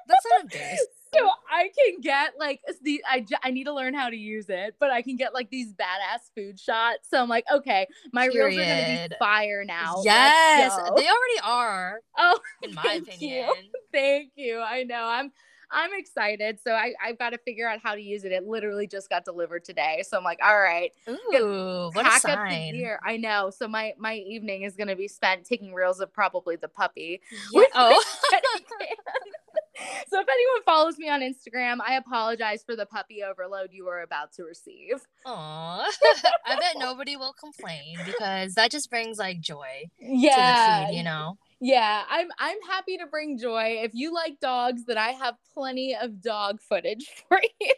[0.09, 0.87] That's not embarrassing.
[1.15, 4.77] so I can get like the I, I need to learn how to use it,
[4.79, 7.09] but I can get like these badass food shots.
[7.11, 10.03] So I'm like, okay, my reels are gonna be fire now.
[10.05, 13.49] Yes, they already are, oh, in my Thank opinion.
[13.49, 13.55] you.
[13.93, 14.61] thank you.
[14.61, 15.05] I know.
[15.07, 15.33] I'm
[15.71, 16.61] I'm excited.
[16.63, 18.33] So I, I've got to figure out how to use it.
[18.33, 20.05] It literally just got delivered today.
[20.09, 22.97] So I'm like, all right, Ooh, what a pack up the sign.
[23.05, 23.51] I know.
[23.51, 27.21] So my my evening is gonna be spent taking reels of probably the puppy.
[27.53, 27.63] Yeah.
[27.75, 28.03] Oh,
[30.09, 34.03] so if anyone follows me on Instagram, I apologize for the puppy overload you are
[34.03, 34.97] about to receive.
[35.27, 35.91] Aw.
[36.47, 40.81] I bet nobody will complain because that just brings like joy to Yeah.
[40.83, 41.39] the feed, you know.
[41.61, 43.81] Yeah, I'm I'm happy to bring joy.
[43.83, 47.73] If you like dogs, then I have plenty of dog footage for you.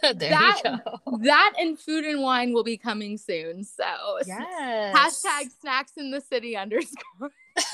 [0.00, 1.18] there That- you go.
[1.22, 3.64] that and food and wine will be coming soon.
[3.64, 3.84] So
[4.26, 4.96] Yes.
[4.96, 7.30] hashtag snacks in the city underscore.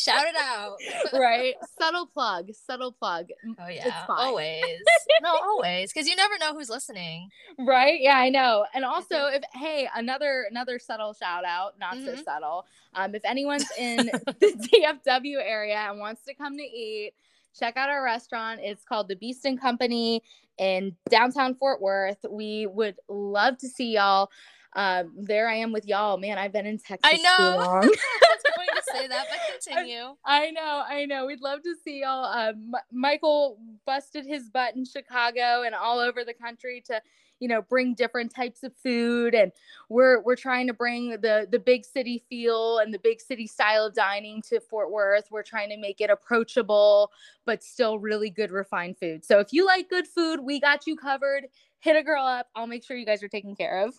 [0.00, 0.76] Shout it out.
[1.12, 1.54] right.
[1.80, 2.50] subtle plug.
[2.54, 3.26] Subtle plug.
[3.58, 4.16] Oh yeah, fine.
[4.18, 4.62] always.
[5.22, 7.28] no, always, because you never know who's listening.
[7.58, 8.00] Right?
[8.00, 8.64] Yeah, I know.
[8.74, 12.24] And also if hey, another another subtle shout out, not so Mhm.
[12.24, 12.66] subtle.
[12.94, 14.68] Um, if anyone's in the
[15.06, 17.12] DFW area and wants to come to eat,
[17.58, 18.60] check out our restaurant.
[18.62, 20.22] It's called the Beast and Company
[20.58, 22.18] in downtown Fort Worth.
[22.28, 24.30] We would love to see y'all.
[24.74, 26.16] Um, there I am with y'all.
[26.16, 27.56] Man, I've been in Texas I too know.
[27.58, 27.84] long.
[27.84, 30.14] I was going to say that, but continue.
[30.24, 31.26] I know, I know.
[31.26, 32.24] We'd love to see y'all.
[32.24, 37.02] Um, M- Michael busted his butt in Chicago and all over the country to,
[37.38, 39.52] you know, bring different types of food, and
[39.90, 43.86] we're we're trying to bring the the big city feel and the big city style
[43.86, 45.26] of dining to Fort Worth.
[45.30, 47.10] We're trying to make it approachable,
[47.44, 49.24] but still really good refined food.
[49.24, 51.48] So if you like good food, we got you covered.
[51.80, 52.46] Hit a girl up.
[52.54, 53.94] I'll make sure you guys are taken care of.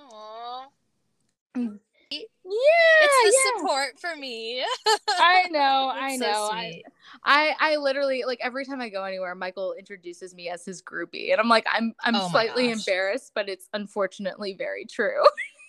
[0.00, 0.64] Aww.
[2.12, 2.20] Yeah,
[3.02, 3.58] It's the yeah.
[3.58, 4.64] support for me.
[5.18, 6.48] I know, I so know.
[6.52, 6.82] I.
[7.24, 11.32] I I literally like every time I go anywhere, Michael introduces me as his groupie,
[11.32, 12.78] and I'm like, I'm I'm Oh slightly gosh.
[12.78, 15.22] embarrassed, but it's unfortunately very true.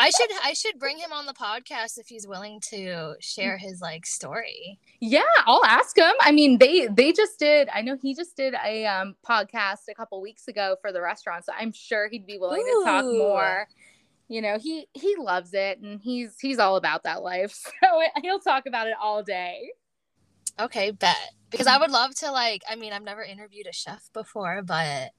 [0.00, 3.80] I should I should bring him on the podcast if he's willing to share his
[3.80, 4.78] like story.
[5.00, 6.12] Yeah, I'll ask him.
[6.20, 7.68] I mean, they they just did.
[7.72, 11.44] I know he just did a um podcast a couple weeks ago for the restaurant,
[11.44, 12.80] so I'm sure he'd be willing Ooh.
[12.80, 13.68] to talk more.
[14.28, 17.56] You know, he he loves it and he's he's all about that life.
[17.82, 19.70] So he'll talk about it all day.
[20.58, 21.16] Okay, bet.
[21.50, 25.10] Because I would love to like I mean, I've never interviewed a chef before, but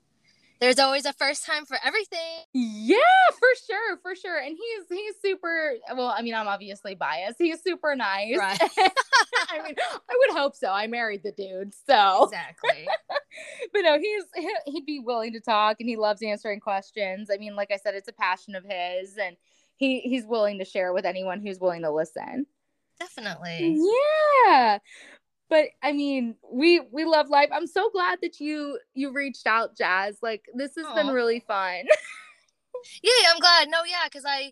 [0.60, 2.20] there's always a first time for everything.
[2.54, 2.98] Yeah,
[3.32, 4.38] for sure, for sure.
[4.38, 7.38] And he's he's super well, I mean, I'm obviously biased.
[7.38, 8.38] He's super nice.
[8.38, 8.60] Right.
[9.50, 10.70] I mean, I would hope so.
[10.70, 11.74] I married the dude.
[11.88, 12.88] So Exactly.
[13.74, 14.24] but no, he's
[14.66, 17.30] he'd be willing to talk and he loves answering questions.
[17.32, 19.38] I mean, like I said, it's a passion of his and
[19.76, 22.48] he he's willing to share with anyone who's willing to listen.
[23.00, 23.78] Definitely.
[24.48, 24.80] Yeah
[25.50, 27.50] but I mean, we we love life.
[27.52, 30.18] I'm so glad that you you reached out, Jaz.
[30.22, 30.96] Like this has Aww.
[30.96, 31.84] been really fun.
[33.04, 33.70] yeah, I'm glad.
[33.70, 34.52] No, yeah, because I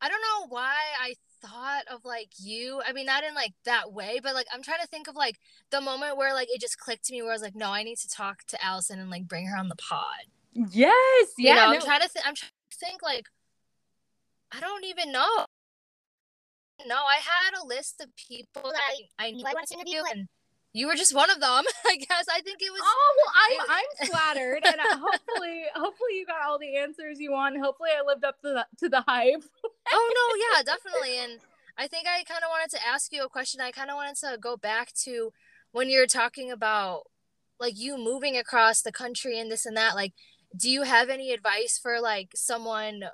[0.00, 2.80] I don't know why I thought of like you.
[2.86, 5.38] I mean, not in like that way, but like I'm trying to think of like
[5.70, 7.82] the moment where like it just clicked to me where I was like, no, I
[7.82, 10.04] need to talk to Allison and like bring her on the pod.
[10.52, 11.50] Yes, yeah.
[11.50, 11.74] You know, no.
[11.76, 12.26] I'm trying to think.
[12.26, 13.26] I'm trying to think like
[14.52, 15.46] I don't even know.
[16.86, 18.80] No, I had a list of people that
[19.18, 20.28] I, I knew I wanted to interview, and
[20.74, 21.64] you were just one of them.
[21.86, 22.82] I guess I think it was.
[22.84, 23.32] Oh well,
[23.70, 27.56] I'm I'm flattered, and hopefully, hopefully you got all the answers you want.
[27.58, 29.44] Hopefully, I lived up to the to the hype.
[29.92, 31.18] oh no, yeah, definitely.
[31.18, 31.40] And
[31.78, 33.60] I think I kind of wanted to ask you a question.
[33.60, 35.32] I kind of wanted to go back to
[35.70, 37.04] when you're talking about
[37.60, 39.94] like you moving across the country and this and that.
[39.94, 40.12] Like,
[40.56, 43.04] do you have any advice for like someone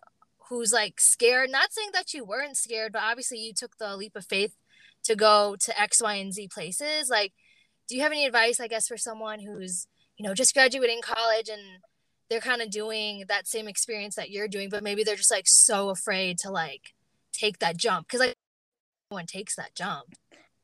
[0.49, 4.17] who's like scared not saying that you weren't scared but obviously you took the leap
[4.17, 4.57] of faith
[5.05, 7.33] to go to x y and z places like
[7.91, 11.51] do you have any advice i guess for someone who's you know just graduating college
[11.51, 11.61] and
[12.31, 15.47] they're kind of doing that same experience that you're doing but maybe they're just like
[15.47, 16.95] so afraid to like
[17.33, 18.07] take that jump?
[18.07, 18.35] Because like
[19.11, 20.15] no one takes that jump.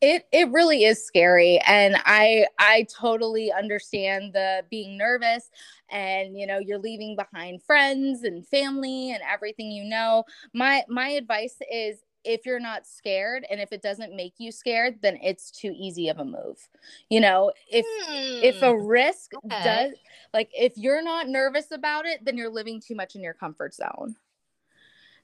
[0.01, 5.49] It it really is scary and i i totally understand the being nervous
[5.91, 10.25] and you know you're leaving behind friends and family and everything you know.
[10.53, 14.99] My my advice is if you're not scared and if it doesn't make you scared
[15.03, 16.69] then it's too easy of a move
[17.09, 18.45] you know if hmm.
[18.45, 19.63] if a hmm, risk okay.
[19.65, 19.93] does
[20.35, 23.75] like if you're not nervous about it then you're living too much in your comfort
[23.75, 24.17] zone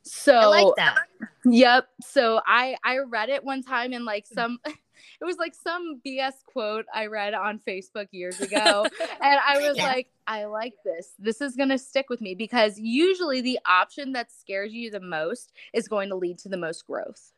[0.03, 0.99] so I like that.
[1.45, 1.89] Yep.
[2.03, 6.45] So I I read it one time in like some it was like some BS
[6.47, 9.87] quote I read on Facebook years ago and I was yeah.
[9.87, 11.13] like I like this.
[11.19, 15.01] This is going to stick with me because usually the option that scares you the
[15.01, 17.33] most is going to lead to the most growth.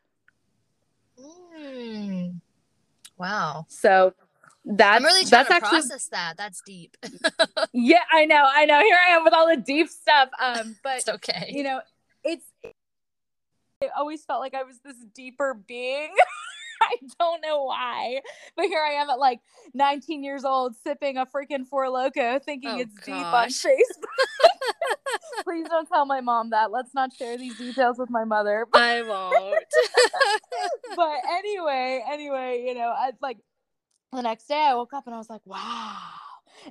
[1.58, 2.40] Mm.
[3.18, 3.66] Wow.
[3.68, 4.14] So
[4.64, 6.34] that's I'm really trying that's to actually, process that.
[6.36, 6.96] That's deep.
[7.72, 8.42] yeah, I know.
[8.46, 8.80] I know.
[8.80, 10.30] Here I am with all the deep stuff.
[10.42, 11.50] Um, but it's okay.
[11.50, 11.80] You know,
[13.86, 16.10] I always felt like I was this deeper being.
[16.82, 18.20] I don't know why.
[18.56, 19.40] But here I am at like
[19.74, 23.06] 19 years old sipping a freaking Four Loco, thinking oh, it's gosh.
[23.06, 25.44] deep on Facebook.
[25.44, 26.70] Please don't tell my mom that.
[26.70, 28.66] Let's not share these details with my mother.
[28.74, 29.64] I won't.
[30.96, 33.38] but anyway, anyway, you know, I like
[34.12, 36.23] the next day I woke up and I was like, wow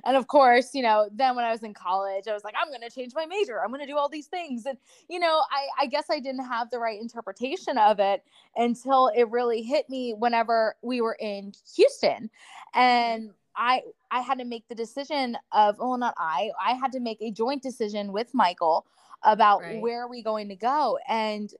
[0.04, 2.68] and of course, you know, then when I was in college, I was like, I'm
[2.68, 3.62] going to change my major.
[3.62, 4.66] I'm going to do all these things.
[4.66, 8.22] And, you know, I, I guess I didn't have the right interpretation of it
[8.56, 12.30] until it really hit me whenever we were in Houston.
[12.74, 13.32] And mm-hmm.
[13.56, 17.18] I I had to make the decision of well not I I had to make
[17.20, 18.86] a joint decision with Michael
[19.22, 19.80] about right.
[19.80, 21.52] where are we going to go and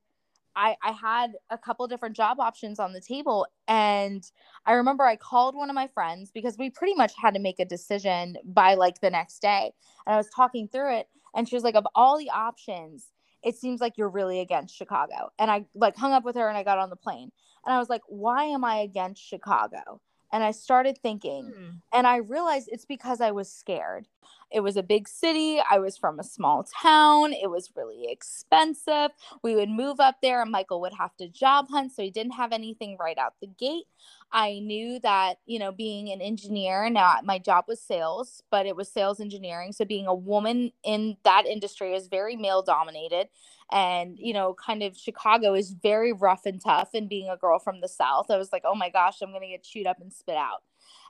[0.56, 3.46] I, I had a couple different job options on the table.
[3.68, 4.24] And
[4.66, 7.58] I remember I called one of my friends because we pretty much had to make
[7.58, 9.72] a decision by like the next day.
[10.06, 11.08] And I was talking through it.
[11.34, 13.08] And she was like, of all the options,
[13.42, 15.30] it seems like you're really against Chicago.
[15.38, 17.30] And I like hung up with her and I got on the plane.
[17.66, 20.00] And I was like, why am I against Chicago?
[20.32, 21.70] And I started thinking, hmm.
[21.92, 24.08] and I realized it's because I was scared.
[24.50, 25.60] It was a big city.
[25.68, 27.32] I was from a small town.
[27.32, 29.10] It was really expensive.
[29.42, 31.92] We would move up there, and Michael would have to job hunt.
[31.92, 33.86] So he didn't have anything right out the gate.
[34.32, 38.76] I knew that, you know, being an engineer, now my job was sales, but it
[38.76, 39.72] was sales engineering.
[39.72, 43.28] So being a woman in that industry is very male dominated.
[43.72, 46.90] And, you know, kind of Chicago is very rough and tough.
[46.94, 49.42] And being a girl from the South, I was like, oh my gosh, I'm going
[49.42, 50.62] to get chewed up and spit out.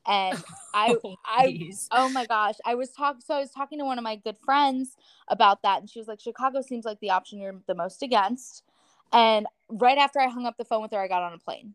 [0.06, 0.42] And
[0.74, 3.20] I, oh, I, oh my gosh, I was talking.
[3.20, 4.96] So I was talking to one of my good friends
[5.28, 8.62] about that, and she was like, "Chicago seems like the option you're the most against."
[9.12, 11.74] And right after I hung up the phone with her, I got on a plane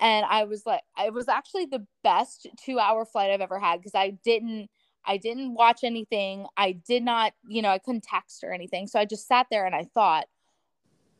[0.00, 3.78] and I was like, it was actually the best two hour flight I've ever had
[3.78, 4.70] because I didn't,
[5.04, 6.46] I didn't watch anything.
[6.56, 8.86] I did not, you know, I couldn't text or anything.
[8.86, 10.26] So I just sat there and I thought,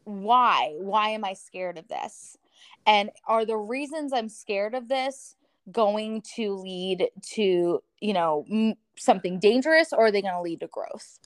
[0.04, 0.74] why?
[0.78, 2.36] Why am I scared of this?
[2.86, 5.36] And are the reasons I'm scared of this
[5.70, 10.60] going to lead to, you know, m- something dangerous or are they going to lead
[10.60, 11.18] to growth?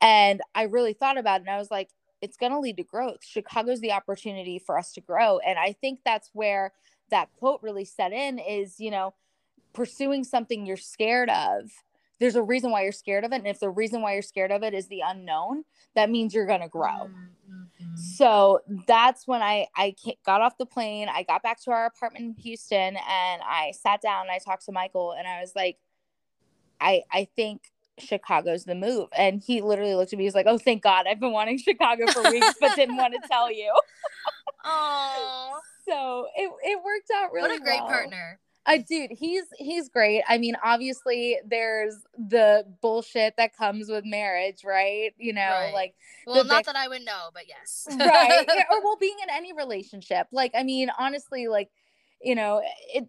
[0.00, 1.90] And I really thought about it and I was like,
[2.20, 3.24] it's going to lead to growth.
[3.24, 5.38] Chicago's the opportunity for us to grow.
[5.38, 6.72] And I think that's where
[7.10, 9.14] that quote really set in is, you know,
[9.74, 11.70] pursuing something you're scared of.
[12.20, 13.36] There's a reason why you're scared of it.
[13.36, 15.64] And if the reason why you're scared of it is the unknown,
[15.94, 17.10] that means you're going to grow.
[17.10, 17.96] Mm-hmm.
[17.96, 19.94] So that's when I I
[20.24, 21.08] got off the plane.
[21.08, 24.64] I got back to our apartment in Houston and I sat down and I talked
[24.66, 25.78] to Michael and I was like
[26.80, 27.62] I I think
[27.98, 29.08] Chicago's the move.
[29.16, 30.24] And he literally looked at me.
[30.24, 31.06] He's like, "Oh, thank God!
[31.06, 33.72] I've been wanting Chicago for weeks, but didn't want to tell you."
[34.64, 37.50] Oh, so it it worked out really.
[37.50, 37.88] What a great well.
[37.88, 38.40] partner!
[38.66, 40.22] Uh, dude, he's he's great.
[40.26, 45.12] I mean, obviously, there's the bullshit that comes with marriage, right?
[45.18, 45.74] You know, right.
[45.74, 45.94] like
[46.26, 48.46] well, not that I would know, but yes, right?
[48.70, 51.70] or well, being in any relationship, like I mean, honestly, like
[52.22, 52.62] you know,
[52.94, 53.06] it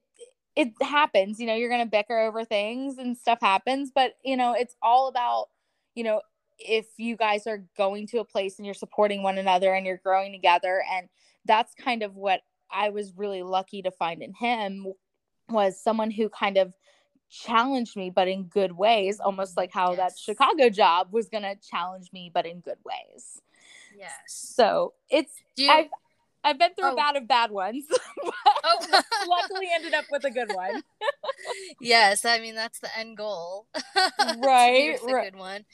[0.58, 1.40] it happens.
[1.40, 5.08] You know, you're gonna bicker over things and stuff happens, but you know, it's all
[5.08, 5.48] about
[5.96, 6.22] you know
[6.60, 10.02] if you guys are going to a place and you're supporting one another and you're
[10.04, 11.08] growing together, and
[11.46, 14.94] that's kind of what I was really lucky to find in him
[15.50, 16.74] was someone who kind of
[17.30, 19.98] challenged me but in good ways almost like how yes.
[19.98, 23.42] that chicago job was going to challenge me but in good ways.
[23.98, 24.12] Yes.
[24.28, 25.88] So it's you, I've,
[26.44, 26.94] I've been through oh.
[26.94, 27.86] a bout of bad ones
[28.24, 29.02] oh.
[29.28, 30.82] luckily ended up with a good one.
[31.80, 33.68] Yes i mean that's the end goal.
[34.38, 35.66] Right right good one.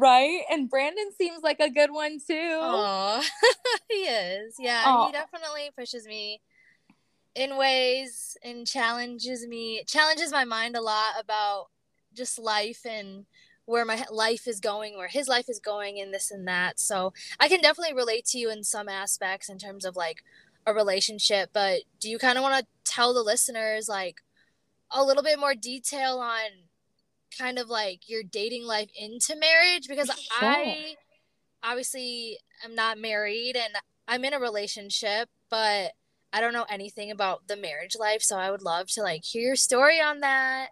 [0.00, 2.58] right and brandon seems like a good one too.
[2.60, 3.22] Oh
[3.88, 4.54] he is.
[4.58, 6.40] Yeah he definitely pushes me
[7.34, 11.66] in ways and challenges me challenges my mind a lot about
[12.14, 13.26] just life and
[13.66, 17.12] where my life is going where his life is going and this and that so
[17.38, 20.22] i can definitely relate to you in some aspects in terms of like
[20.66, 24.22] a relationship but do you kind of want to tell the listeners like
[24.90, 26.50] a little bit more detail on
[27.38, 30.48] kind of like your dating life into marriage because sure.
[30.48, 30.94] i
[31.62, 33.74] obviously am not married and
[34.08, 35.92] i'm in a relationship but
[36.32, 39.42] I don't know anything about the marriage life, so I would love to like hear
[39.42, 40.68] your story on that.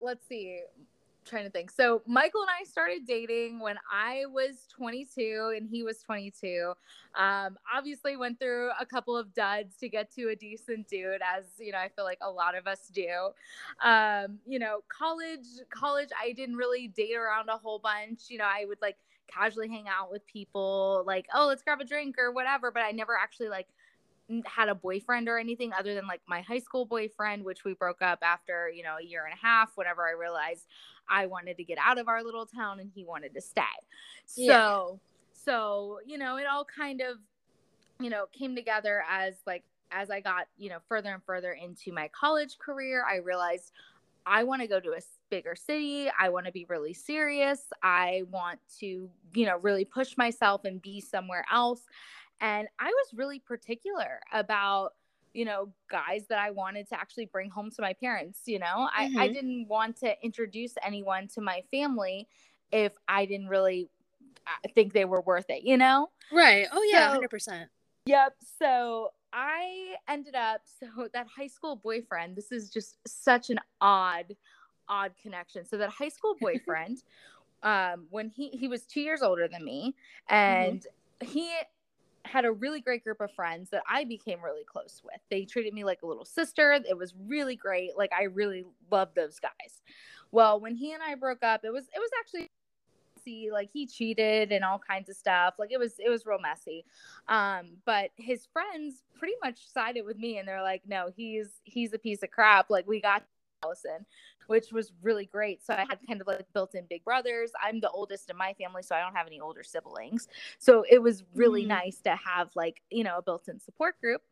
[0.00, 0.60] Let's see.
[0.76, 0.84] I'm
[1.24, 1.70] trying to think.
[1.70, 6.72] So Michael and I started dating when I was 22 and he was 22.
[7.14, 11.44] Um, obviously went through a couple of duds to get to a decent dude, as
[11.60, 13.08] you know, I feel like a lot of us do.
[13.84, 18.22] Um, you know, college, college, I didn't really date around a whole bunch.
[18.28, 18.96] You know, I would like
[19.28, 22.90] casually hang out with people, like, oh, let's grab a drink or whatever, but I
[22.90, 23.68] never actually like
[24.46, 28.02] had a boyfriend or anything other than like my high school boyfriend, which we broke
[28.02, 30.66] up after, you know, a year and a half, whenever I realized
[31.08, 33.62] I wanted to get out of our little town and he wanted to stay.
[34.36, 34.52] Yeah.
[34.52, 35.00] So,
[35.32, 37.18] so, you know, it all kind of,
[38.00, 41.92] you know, came together as like, as I got, you know, further and further into
[41.92, 43.72] my college career, I realized
[44.24, 46.08] I want to go to a bigger city.
[46.18, 47.64] I want to be really serious.
[47.82, 51.82] I want to, you know, really push myself and be somewhere else.
[52.42, 54.94] And I was really particular about,
[55.32, 58.40] you know, guys that I wanted to actually bring home to my parents.
[58.46, 59.18] You know, mm-hmm.
[59.18, 62.28] I, I didn't want to introduce anyone to my family
[62.72, 63.88] if I didn't really
[64.46, 66.10] uh, think they were worth it, you know?
[66.32, 66.66] Right.
[66.72, 67.66] Oh, yeah, so, 100%.
[68.06, 68.36] Yep.
[68.58, 74.34] So I ended up, so that high school boyfriend, this is just such an odd,
[74.88, 75.64] odd connection.
[75.64, 77.04] So that high school boyfriend,
[77.62, 79.94] um, when he, he was two years older than me
[80.28, 80.34] mm-hmm.
[80.34, 80.80] and
[81.20, 81.32] mm-hmm.
[81.32, 81.52] he
[82.24, 85.20] had a really great group of friends that I became really close with.
[85.30, 86.72] They treated me like a little sister.
[86.72, 87.96] It was really great.
[87.96, 89.82] Like I really loved those guys.
[90.30, 92.48] Well, when he and I broke up, it was it was actually
[93.22, 93.50] messy.
[93.52, 95.54] Like he cheated and all kinds of stuff.
[95.58, 96.84] Like it was it was real messy.
[97.28, 101.92] Um, but his friends pretty much sided with me and they're like, "No, he's he's
[101.92, 102.70] a piece of crap.
[102.70, 103.24] Like we got
[103.64, 104.06] Allison."
[104.46, 105.64] which was really great.
[105.64, 107.52] So I had kind of like built in big brothers.
[107.62, 110.28] I'm the oldest in my family, so I don't have any older siblings.
[110.58, 111.68] So it was really mm.
[111.68, 114.22] nice to have like, you know, a built in support group.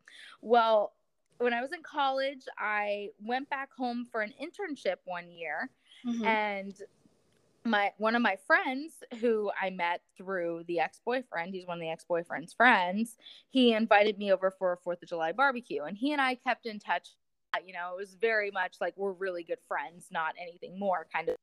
[0.41, 0.93] Well,
[1.37, 5.69] when I was in college, I went back home for an internship one year
[6.05, 6.23] mm-hmm.
[6.25, 6.75] and
[7.63, 11.89] my one of my friends who I met through the ex-boyfriend, he's one of the
[11.89, 13.17] ex-boyfriend's friends,
[13.49, 16.65] he invited me over for a 4th of July barbecue and he and I kept
[16.65, 17.09] in touch
[17.65, 21.29] you know, it was very much like we're really good friends, not anything more kind
[21.29, 21.35] of.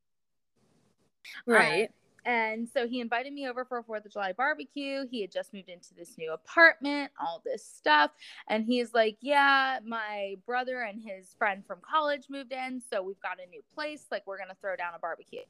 [1.47, 1.85] Right.
[1.85, 1.89] Um,
[2.25, 5.07] and so he invited me over for a Fourth of July barbecue.
[5.11, 8.11] He had just moved into this new apartment, all this stuff.
[8.49, 12.83] And he's like, Yeah, my brother and his friend from college moved in.
[12.93, 14.07] So we've got a new place.
[14.11, 15.41] Like, we're going to throw down a barbecue.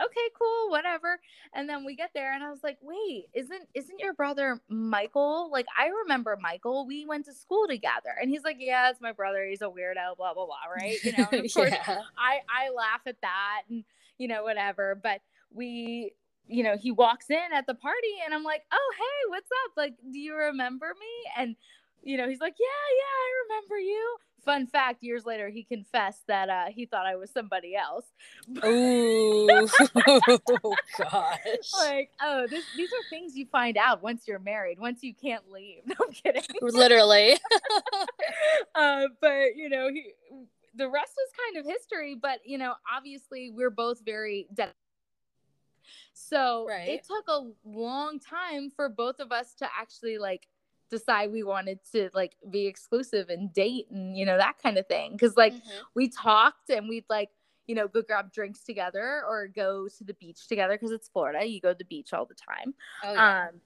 [0.00, 1.18] Okay, cool, whatever.
[1.54, 5.50] And then we get there and I was like, wait, isn't isn't your brother Michael?
[5.52, 6.86] Like I remember Michael.
[6.86, 8.14] We went to school together.
[8.20, 9.44] And he's like, Yeah, it's my brother.
[9.46, 10.56] He's a weirdo, blah, blah, blah.
[10.74, 11.02] Right.
[11.02, 11.98] You know, and of course yeah.
[12.18, 13.84] I, I laugh at that and
[14.18, 14.98] you know, whatever.
[15.00, 15.20] But
[15.52, 16.12] we
[16.46, 19.72] you know, he walks in at the party and I'm like, Oh, hey, what's up?
[19.76, 21.30] Like, do you remember me?
[21.42, 21.56] And
[22.04, 24.16] you know, he's like, Yeah, yeah, I remember you.
[24.44, 28.04] Fun fact years later he confessed that uh, he thought i was somebody else.
[28.64, 29.48] Ooh,
[30.06, 31.72] oh gosh.
[31.78, 35.50] Like oh this, these are things you find out once you're married once you can't
[35.50, 35.80] leave.
[35.86, 36.42] No i'm kidding.
[36.60, 37.38] Literally.
[38.74, 40.12] Uh, but you know he
[40.74, 44.74] the rest was kind of history but you know obviously we're both very dedicated
[46.12, 46.88] so right.
[46.88, 50.46] it took a long time for both of us to actually like
[50.94, 54.86] decide we wanted to like be exclusive and date and you know that kind of
[54.86, 55.82] thing because like mm-hmm.
[55.94, 57.30] we talked and we'd like
[57.66, 61.44] you know go grab drinks together or go to the beach together because it's florida
[61.44, 63.48] you go to the beach all the time oh, yeah.
[63.48, 63.60] um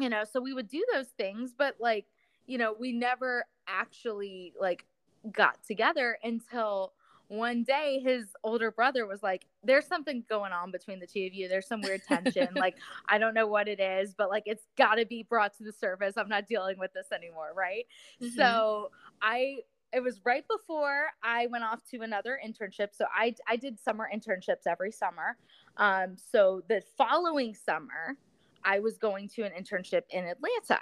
[0.00, 2.06] you know so we would do those things but like
[2.46, 4.84] you know we never actually like
[5.32, 6.92] got together until
[7.28, 11.34] one day his older brother was like there's something going on between the two of
[11.34, 11.48] you.
[11.48, 12.48] There's some weird tension.
[12.56, 12.76] Like
[13.08, 15.72] i don't know what it is but like it's got to be brought to the
[15.72, 16.14] surface.
[16.16, 17.86] I'm not dealing with this anymore right?
[18.22, 18.34] Mm-hmm.
[18.36, 19.58] so i
[19.92, 22.88] it was right before i went off to another internship.
[22.92, 25.36] So i i did summer internships every summer.
[25.76, 28.16] Um so the following summer
[28.64, 30.80] i was going to an internship in atlanta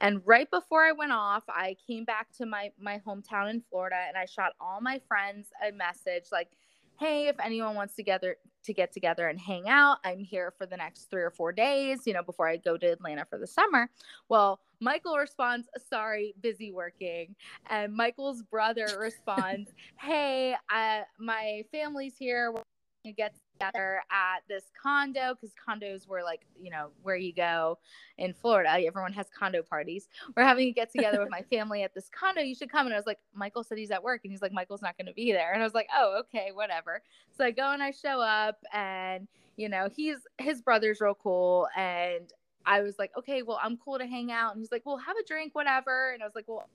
[0.00, 3.96] and right before I went off, I came back to my my hometown in Florida
[4.08, 6.50] and I shot all my friends a message like,
[6.98, 10.66] "Hey, if anyone wants to gather to get together and hang out, I'm here for
[10.66, 13.46] the next 3 or 4 days, you know, before I go to Atlanta for the
[13.46, 13.90] summer."
[14.28, 17.36] Well, Michael responds, "Sorry, busy working."
[17.70, 22.50] And Michael's brother responds, "Hey, I, my family's here.
[22.50, 22.62] We're
[23.04, 27.32] going to get together at this condo because condos were like you know where you
[27.32, 27.78] go
[28.18, 30.08] in florida everyone has condo parties.
[30.36, 32.86] We're having a get together with my family at this condo you should come.
[32.86, 35.06] And i was like michael said he's at work and he's like michael's not going
[35.06, 35.52] to be there.
[35.52, 37.02] And i was like oh okay whatever.
[37.36, 39.26] So i go and i show up and
[39.56, 41.68] you know he's his brother's real cool.
[41.76, 42.32] And
[42.66, 44.52] i was like okay well i'm cool to hang out.
[44.52, 46.12] And he's like well have a drink whatever.
[46.12, 46.68] And i was like well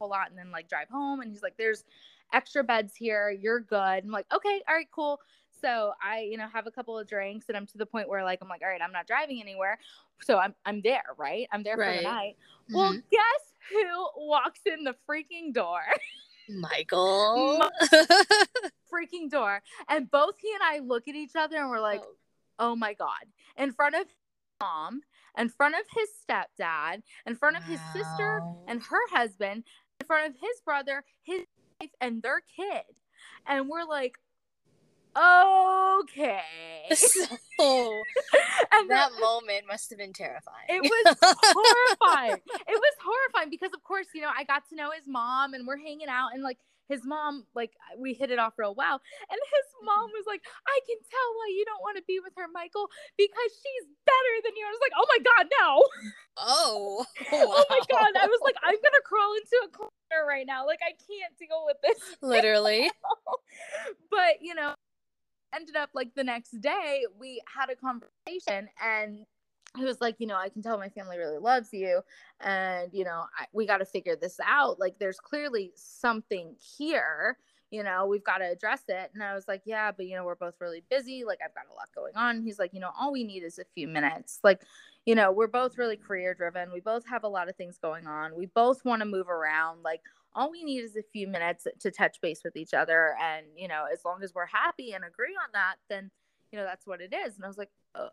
[0.00, 1.20] a lot and then like drive home.
[1.20, 1.84] And he's like there's
[2.32, 3.30] extra beds here.
[3.30, 4.04] You're good.
[4.04, 5.20] I'm like okay all right cool
[5.60, 8.24] so I, you know, have a couple of drinks and I'm to the point where
[8.24, 9.78] like I'm like, all right, I'm not driving anywhere.
[10.22, 11.46] So I'm I'm there, right?
[11.52, 11.96] I'm there right.
[11.96, 12.36] for the night.
[12.64, 12.76] Mm-hmm.
[12.76, 15.80] Well, guess who walks in the freaking door?
[16.48, 17.62] Michael.
[18.92, 19.62] freaking door.
[19.88, 22.14] And both he and I look at each other and we're like, oh,
[22.58, 23.24] oh my God.
[23.56, 24.06] In front of
[24.60, 25.02] mom,
[25.38, 27.70] in front of his stepdad, in front of wow.
[27.70, 29.64] his sister and her husband,
[30.00, 31.42] in front of his brother, his
[31.80, 32.84] wife, and their kid.
[33.46, 34.16] And we're like,
[35.16, 36.40] okay.
[37.56, 38.02] So,
[38.72, 40.66] and that then, moment must have been terrifying.
[40.68, 42.42] It was horrifying.
[42.68, 45.66] it was horrifying because, of course, you know, I got to know his mom and
[45.66, 46.58] we're hanging out and like
[46.88, 49.00] his mom, like we hit it off real well.
[49.30, 50.18] And his mom mm-hmm.
[50.18, 53.50] was like, I can tell why you don't want to be with her, Michael, because
[53.54, 54.66] she's better than you.
[54.66, 55.68] I was like, oh my God, no.
[56.36, 57.06] Oh.
[57.32, 57.54] Wow.
[57.62, 58.12] oh my God.
[58.18, 60.66] I was like, I'm going to crawl into a corner right now.
[60.66, 61.98] Like, I can't deal with this.
[62.20, 62.90] Literally.
[64.10, 64.73] but, you know,
[65.54, 69.24] ended up like the next day we had a conversation and
[69.76, 72.00] he was like, you know, I can tell my family really loves you,
[72.40, 74.78] and you know, I, we got to figure this out.
[74.78, 77.38] Like, there's clearly something here.
[77.70, 79.10] You know, we've got to address it.
[79.14, 81.24] And I was like, yeah, but you know, we're both really busy.
[81.24, 82.42] Like, I've got a lot going on.
[82.42, 84.38] He's like, you know, all we need is a few minutes.
[84.44, 84.62] Like,
[85.06, 86.72] you know, we're both really career driven.
[86.72, 88.36] We both have a lot of things going on.
[88.36, 89.82] We both want to move around.
[89.82, 90.02] Like,
[90.34, 93.68] all we need is a few minutes to touch base with each other and you
[93.68, 96.10] know as long as we're happy and agree on that then
[96.52, 97.70] you know that's what it is and i was like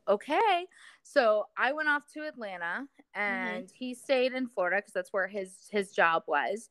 [0.08, 0.66] okay
[1.04, 3.20] so i went off to atlanta mm-hmm.
[3.20, 3.76] and mm-hmm.
[3.76, 6.70] he stayed in florida because that's where his his job was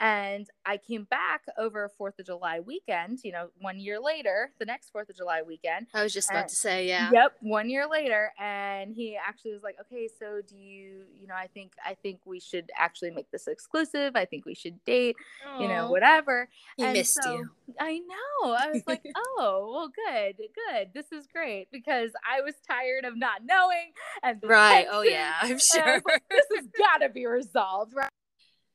[0.00, 4.64] and I came back over Fourth of July weekend, you know, one year later, the
[4.64, 5.86] next Fourth of July weekend.
[5.92, 7.10] I was just about and, to say, yeah.
[7.12, 8.32] Yep, one year later.
[8.38, 12.20] And he actually was like, Okay, so do you you know, I think I think
[12.24, 14.14] we should actually make this exclusive.
[14.14, 15.62] I think we should date, Aww.
[15.62, 16.48] you know, whatever.
[16.76, 17.50] He and missed so, you.
[17.80, 18.52] I know.
[18.52, 20.90] I was like, Oh, well good, good.
[20.94, 23.92] This is great because I was tired of not knowing
[24.22, 24.86] and Right.
[24.90, 26.02] Oh yeah, I'm sure.
[26.06, 28.10] Like, this has gotta be resolved, right?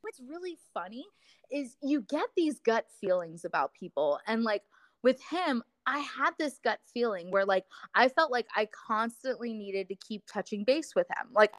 [0.04, 1.06] What's really funny
[1.52, 4.64] is you get these gut feelings about people and like
[5.02, 9.88] with him i had this gut feeling where like i felt like i constantly needed
[9.88, 11.52] to keep touching base with him like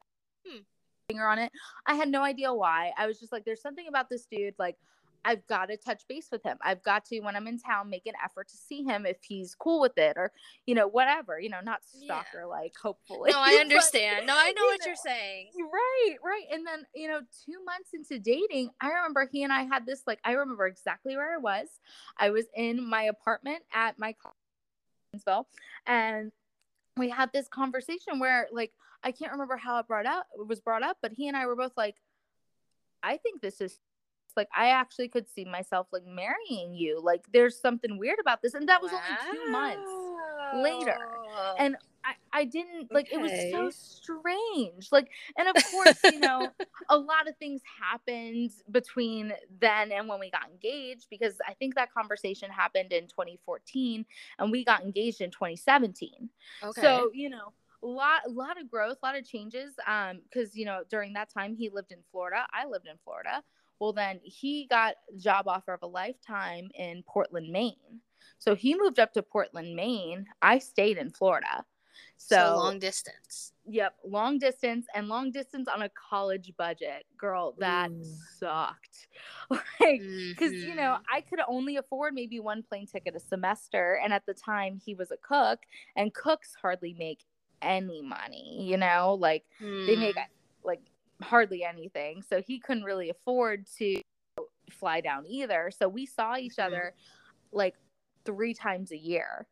[0.45, 0.59] hmm.
[1.09, 1.51] finger on it
[1.85, 4.77] i had no idea why i was just like there's something about this dude like
[5.25, 6.57] I've got to touch base with him.
[6.61, 9.55] I've got to, when I'm in town, make an effort to see him if he's
[9.55, 10.31] cool with it or,
[10.67, 12.81] you know, whatever, you know, not stalker like, yeah.
[12.81, 13.31] hopefully.
[13.31, 14.27] No, I understand.
[14.27, 15.49] no, I know what know, you're saying.
[15.57, 16.45] Right, right.
[16.51, 20.03] And then, you know, two months into dating, I remember he and I had this,
[20.05, 21.67] like, I remember exactly where I was.
[22.17, 25.45] I was in my apartment at my college,
[25.87, 26.31] and
[26.97, 28.71] we had this conversation where, like,
[29.03, 31.45] I can't remember how it brought up, it was brought up, but he and I
[31.47, 31.95] were both like,
[33.03, 33.79] I think this is
[34.35, 36.99] like I actually could see myself like marrying you.
[37.01, 38.53] Like there's something weird about this.
[38.53, 39.01] And that was wow.
[39.29, 39.91] only two months
[40.55, 40.97] later.
[41.57, 43.15] And I, I didn't like okay.
[43.15, 43.69] it was so
[44.03, 44.89] strange.
[44.91, 46.49] Like, and of course, you know,
[46.89, 51.75] a lot of things happened between then and when we got engaged because I think
[51.75, 54.05] that conversation happened in 2014
[54.37, 56.29] and we got engaged in 2017.
[56.63, 56.81] Okay.
[56.81, 59.73] So, you know, a lot a lot of growth, a lot of changes.
[59.87, 63.43] Um, because you know, during that time he lived in Florida, I lived in Florida.
[63.79, 68.01] Well, then he got job offer of a lifetime in Portland, Maine.
[68.37, 70.25] So he moved up to Portland, Maine.
[70.41, 71.65] I stayed in Florida.
[72.17, 73.53] So, so, long distance.
[73.67, 77.05] Yep, long distance and long distance on a college budget.
[77.17, 78.03] Girl, that Ooh.
[78.37, 79.07] sucked.
[79.49, 80.69] like because mm-hmm.
[80.69, 81.13] you know, mm-hmm.
[81.13, 84.95] I could only afford maybe one plane ticket a semester and at the time he
[84.95, 85.59] was a cook
[85.95, 87.19] and cooks hardly make
[87.61, 89.17] any money, you know?
[89.19, 89.85] Like mm.
[89.85, 90.23] they make mm.
[90.63, 90.81] like
[91.21, 92.21] hardly anything.
[92.21, 94.01] So he couldn't really afford to
[94.71, 95.71] fly down either.
[95.77, 96.73] So we saw each mm-hmm.
[96.73, 96.93] other
[97.51, 97.75] like
[98.25, 99.47] three times a year.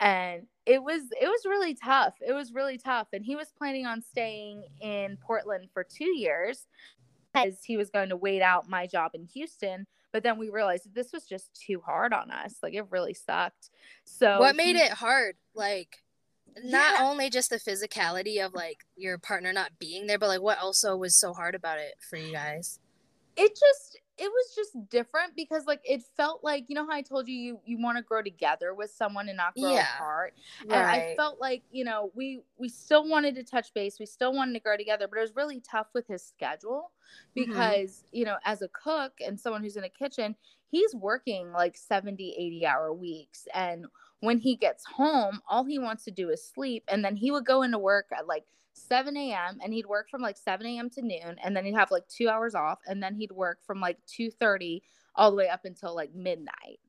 [0.00, 2.14] And it was it was really tough.
[2.20, 3.08] It was really tough.
[3.12, 6.66] And he was planning on staying in Portland for two years
[7.32, 9.86] because he was going to wait out my job in Houston.
[10.12, 12.56] But then we realized this was just too hard on us.
[12.62, 13.70] Like it really sucked.
[14.04, 15.36] So what made he, it hard?
[15.54, 15.98] Like
[16.64, 17.04] not yeah.
[17.04, 20.96] only just the physicality of like your partner not being there, but like what also
[20.96, 22.80] was so hard about it for you guys?
[23.36, 27.02] It just it was just different because like it felt like you know how I
[27.02, 29.94] told you you you want to grow together with someone and not grow yeah.
[29.94, 30.34] apart.
[30.66, 30.76] Right.
[30.76, 34.32] And I felt like, you know, we we still wanted to touch base, we still
[34.32, 36.90] wanted to grow together, but it was really tough with his schedule
[37.36, 37.50] mm-hmm.
[37.50, 38.16] because, mm-hmm.
[38.16, 40.34] you know, as a cook and someone who's in a kitchen,
[40.70, 43.86] he's working like 70, 80 hour weeks and
[44.20, 46.84] when he gets home, all he wants to do is sleep.
[46.88, 49.58] And then he would go into work at like 7 a.m.
[49.62, 50.90] and he'd work from like 7 a.m.
[50.90, 51.36] to noon.
[51.42, 52.78] And then he'd have like two hours off.
[52.86, 54.82] And then he'd work from like 2.30
[55.14, 56.80] all the way up until like midnight.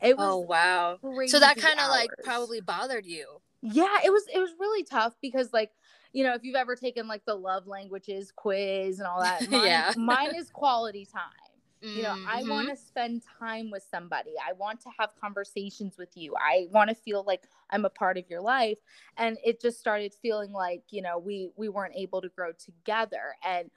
[0.00, 0.98] It was oh wow.
[1.26, 3.40] So that kind of like probably bothered you.
[3.62, 5.72] Yeah, it was it was really tough because like
[6.12, 9.64] you know if you've ever taken like the love languages quiz and all that mine,
[9.64, 11.47] yeah mine is quality time
[11.80, 12.28] you know, mm-hmm.
[12.28, 14.32] I want to spend time with somebody.
[14.44, 16.34] I want to have conversations with you.
[16.36, 18.78] I want to feel like I'm a part of your life.
[19.16, 23.36] And it just started feeling like, you know, we we weren't able to grow together.
[23.46, 23.70] And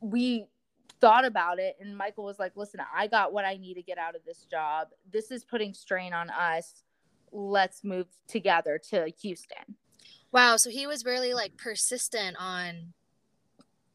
[0.00, 0.46] we
[1.00, 3.98] thought about it and Michael was like, "Listen, I got what I need to get
[3.98, 4.88] out of this job.
[5.12, 6.82] This is putting strain on us.
[7.30, 9.76] Let's move together to Houston."
[10.32, 12.94] Wow, so he was really like persistent on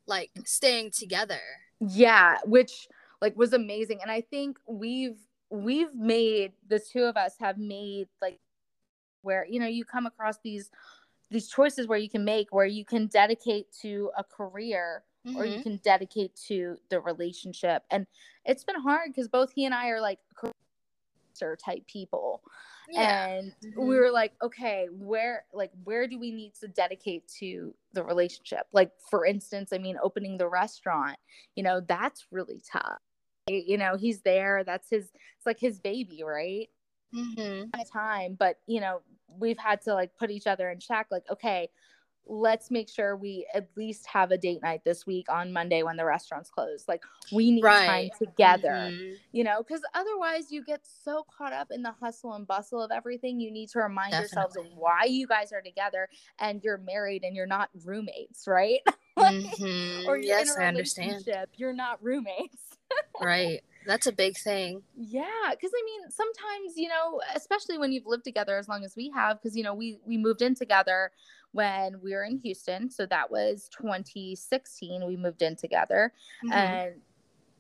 [0.08, 1.42] like staying together.
[1.80, 2.88] Yeah, which
[3.24, 5.18] like was amazing and i think we've
[5.50, 8.38] we've made the two of us have made like
[9.22, 10.70] where you know you come across these
[11.32, 15.38] these choices where you can make where you can dedicate to a career mm-hmm.
[15.38, 15.64] or you mm-hmm.
[15.64, 18.06] can dedicate to the relationship and
[18.44, 22.42] it's been hard because both he and i are like career type people
[22.90, 23.28] yeah.
[23.28, 23.88] and mm-hmm.
[23.88, 28.68] we were like okay where like where do we need to dedicate to the relationship
[28.74, 31.18] like for instance i mean opening the restaurant
[31.56, 33.00] you know that's really tough
[33.48, 35.04] you know he's there that's his
[35.38, 36.70] it's like his baby right
[37.14, 37.70] mm-hmm.
[37.92, 39.02] time but you know
[39.40, 41.70] we've had to like put each other in check like okay
[42.26, 45.98] let's make sure we at least have a date night this week on Monday when
[45.98, 46.88] the restaurant's closed.
[46.88, 47.86] Like we need right.
[47.86, 49.16] time together, mm-hmm.
[49.32, 52.92] you know, because otherwise you get so caught up in the hustle and bustle of
[52.92, 53.40] everything.
[53.40, 54.36] You need to remind Definitely.
[54.36, 56.08] yourselves of why you guys are together
[56.40, 58.80] and you're married and you're not roommates, right?
[59.18, 60.08] mm-hmm.
[60.08, 61.26] Or you're yes, in a I understand.
[61.58, 62.73] You're not roommates
[63.22, 63.62] right.
[63.86, 64.82] That's a big thing.
[64.96, 68.96] Yeah, because I mean, sometimes you know, especially when you've lived together as long as
[68.96, 71.12] we have, because you know, we we moved in together
[71.52, 75.06] when we were in Houston, so that was 2016.
[75.06, 76.14] We moved in together,
[76.44, 76.54] mm-hmm.
[76.54, 76.94] and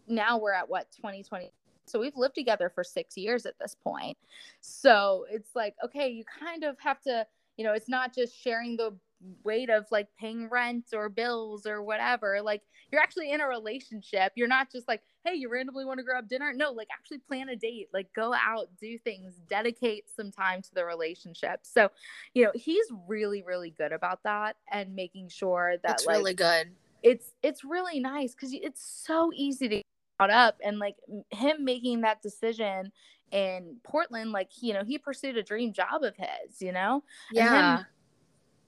[0.07, 1.51] now we're at what 2020.
[1.86, 4.17] So we've lived together for six years at this point.
[4.61, 7.26] So it's like, okay, you kind of have to,
[7.57, 8.95] you know, it's not just sharing the
[9.43, 12.41] weight of like paying rent or bills or whatever.
[12.41, 12.61] Like
[12.91, 14.34] you're actually in a relationship.
[14.36, 16.53] You're not just like, hey, you randomly want to grab dinner.
[16.53, 20.74] No, like actually plan a date, like go out, do things, dedicate some time to
[20.74, 21.61] the relationship.
[21.63, 21.89] So,
[22.34, 26.34] you know, he's really, really good about that and making sure that it's like, really
[26.34, 26.71] good.
[27.01, 29.82] It's it's really nice because it's so easy to
[30.17, 30.95] brought up and like
[31.32, 32.91] him making that decision
[33.32, 37.03] in Portland, like, you know, he pursued a dream job of his, you know?
[37.32, 37.84] Yeah.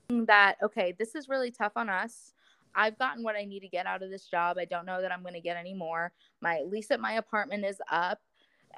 [0.10, 2.34] that, okay, this is really tough on us.
[2.76, 4.58] I've gotten what I need to get out of this job.
[4.58, 6.12] I don't know that I'm going to get any more.
[6.42, 8.20] My lease at my apartment is up.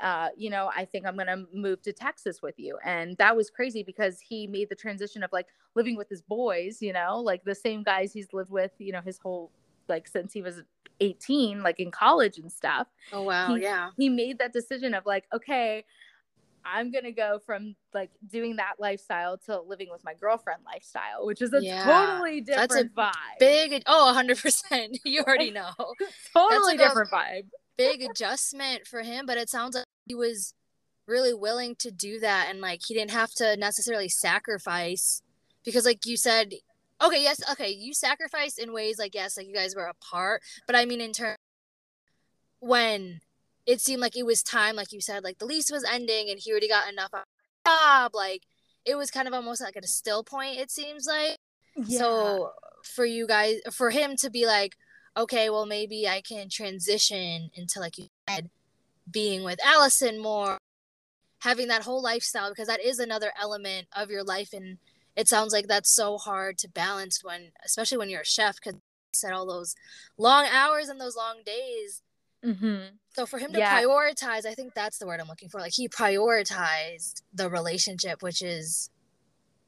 [0.01, 2.77] Uh, you know, I think I'm going to move to Texas with you.
[2.83, 6.81] And that was crazy because he made the transition of like living with his boys,
[6.81, 9.51] you know, like the same guys he's lived with, you know, his whole,
[9.87, 10.61] like since he was
[10.99, 12.87] 18, like in college and stuff.
[13.11, 13.55] Oh, wow.
[13.55, 13.89] He, yeah.
[13.97, 15.83] He made that decision of like, okay,
[16.73, 21.41] I'm gonna go from like doing that lifestyle to living with my girlfriend lifestyle, which
[21.41, 21.85] is a yeah.
[21.85, 23.39] totally different That's a vibe.
[23.39, 24.97] Big oh, 100 percent.
[25.05, 25.71] You already know.
[26.33, 27.47] totally different vibe.
[27.77, 30.53] Big adjustment for him, but it sounds like he was
[31.07, 35.21] really willing to do that and like he didn't have to necessarily sacrifice
[35.63, 36.53] because like you said
[37.01, 40.75] okay yes okay you sacrificed in ways like yes like you guys were apart but
[40.75, 41.37] i mean in terms
[42.59, 43.21] when
[43.67, 46.39] it seemed like it was time, like you said, like the lease was ending and
[46.39, 47.11] he already got enough
[47.67, 48.15] job.
[48.15, 48.43] Like
[48.85, 51.37] it was kind of almost like at a still point, it seems like.
[51.75, 51.99] Yeah.
[51.99, 52.51] So
[52.83, 54.77] for you guys, for him to be like,
[55.17, 58.49] okay, well, maybe I can transition into, like you said,
[59.11, 60.57] being with Allison more,
[61.39, 64.53] having that whole lifestyle, because that is another element of your life.
[64.53, 64.77] And
[65.15, 68.79] it sounds like that's so hard to balance when, especially when you're a chef, because
[69.13, 69.75] said all those
[70.17, 72.01] long hours and those long days
[72.45, 72.95] Mm-hmm.
[73.15, 73.81] So for him to yeah.
[73.81, 75.59] prioritize, I think that's the word I'm looking for.
[75.59, 78.89] Like he prioritized the relationship, which is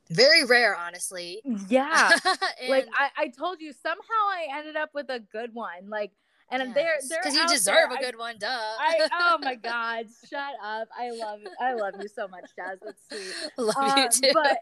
[0.09, 1.41] very rare, honestly.
[1.67, 2.11] Yeah.
[2.61, 3.97] and, like I, I told you, somehow
[4.29, 5.89] I ended up with a good one.
[5.89, 6.11] Like,
[6.51, 6.73] and yes.
[6.73, 7.99] they're they're because you deserve there.
[7.99, 8.47] a good one, duh.
[8.49, 10.87] I, oh my god, shut up!
[10.97, 12.77] I love I love you so much, Jaz.
[12.83, 13.51] That's sweet.
[13.57, 14.31] Love um, you too.
[14.33, 14.57] But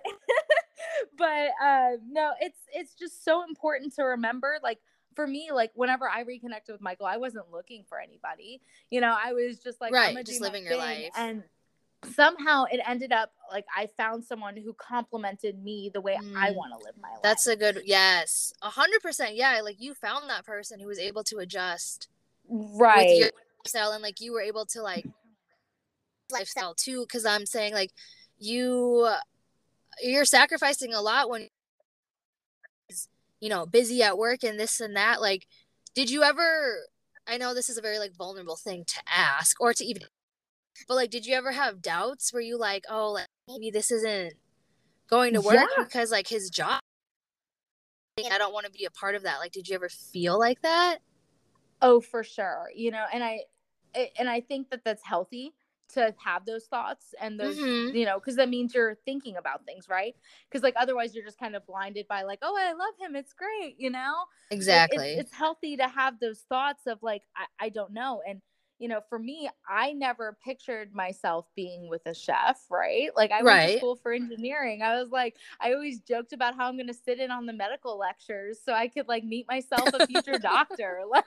[1.17, 4.79] but uh, no, it's it's just so important to remember, like
[5.17, 8.61] for me, like whenever I reconnected with Michael, I wasn't looking for anybody.
[8.91, 11.09] You know, I was just like, right, just living your life.
[11.17, 11.43] And
[12.13, 16.37] somehow it ended up like I found someone who complimented me the way mm.
[16.37, 17.23] I want to live my life.
[17.23, 19.35] That's a good, yes, a hundred percent.
[19.35, 22.09] Yeah, like you found that person who was able to adjust,
[22.47, 23.31] right, with your
[23.65, 25.07] lifestyle, and like you were able to like
[26.31, 27.01] lifestyle too.
[27.01, 27.91] Because I'm saying like
[28.37, 29.09] you,
[30.03, 31.49] you're sacrificing a lot when
[33.39, 35.21] you know, busy at work and this and that.
[35.21, 35.47] Like,
[35.95, 36.79] did you ever?
[37.27, 40.03] I know this is a very like vulnerable thing to ask or to even,
[40.87, 42.31] but like, did you ever have doubts?
[42.33, 44.33] Were you like, oh, like maybe this isn't
[45.09, 45.83] going to work yeah.
[45.83, 46.79] because like his job?
[48.31, 49.39] I don't want to be a part of that.
[49.39, 50.99] Like, did you ever feel like that?
[51.81, 52.69] Oh, for sure.
[52.75, 53.41] You know, and I,
[54.17, 55.53] and I think that that's healthy
[55.93, 57.95] to have those thoughts and those mm-hmm.
[57.95, 60.15] you know because that means you're thinking about things right?
[60.49, 63.15] Because like otherwise you're just kind of blinded by like oh i love him.
[63.15, 64.13] It's great you know?
[64.51, 68.41] Exactly it's, it's healthy to have those thoughts of like I, I don't know and
[68.79, 73.09] you know, for me, I never pictured myself being with a chef, right?
[73.15, 74.83] Like I went to school for engineering.
[74.83, 77.53] I was like, I always joked about how I'm going to sit in on the
[77.53, 81.01] medical lectures so I could like meet myself a future doctor.
[81.17, 81.25] Like,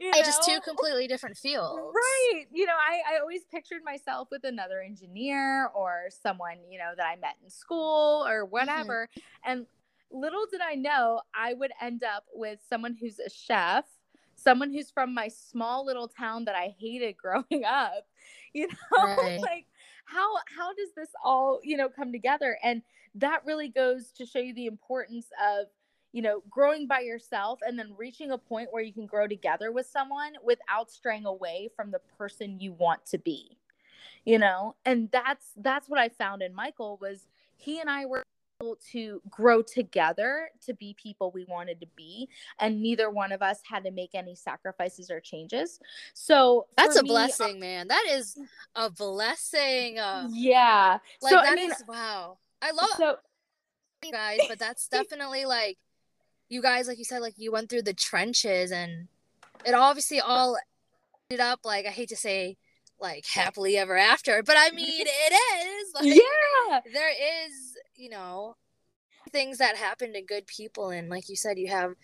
[0.00, 0.18] you know?
[0.18, 2.44] just two completely different fields, right?
[2.52, 7.04] You know, I I always pictured myself with another engineer or someone you know that
[7.04, 8.52] I met in school or mm-hmm.
[8.52, 9.50] whatever, mm-hmm.
[9.50, 9.66] and
[10.10, 13.84] little did I know I would end up with someone who's a chef
[14.42, 18.06] someone who's from my small little town that I hated growing up.
[18.52, 19.40] You know, right.
[19.40, 19.66] like
[20.04, 22.58] how how does this all, you know, come together?
[22.62, 22.82] And
[23.14, 25.66] that really goes to show you the importance of
[26.12, 29.72] you know, growing by yourself and then reaching a point where you can grow together
[29.72, 33.56] with someone without straying away from the person you want to be.
[34.24, 37.26] You know, and that's that's what I found in Michael was
[37.56, 38.21] he and I were
[38.92, 43.60] to grow together to be people we wanted to be and neither one of us
[43.68, 45.80] had to make any sacrifices or changes.
[46.14, 47.88] So that's a me, blessing uh, man.
[47.88, 48.38] That is
[48.74, 50.98] a blessing uh, yeah.
[51.20, 52.38] like so, that I mean, is, wow.
[52.60, 53.16] I love so,
[54.04, 55.78] you guys but that's definitely like
[56.48, 59.08] you guys like you said like you went through the trenches and
[59.64, 60.56] it obviously all
[61.30, 62.56] ended up like i hate to say
[63.00, 66.80] like happily ever after but i mean it is like, yeah.
[66.92, 67.71] there is
[68.02, 68.56] you know,
[69.30, 70.90] things that happen to good people.
[70.90, 71.94] And like you said, you have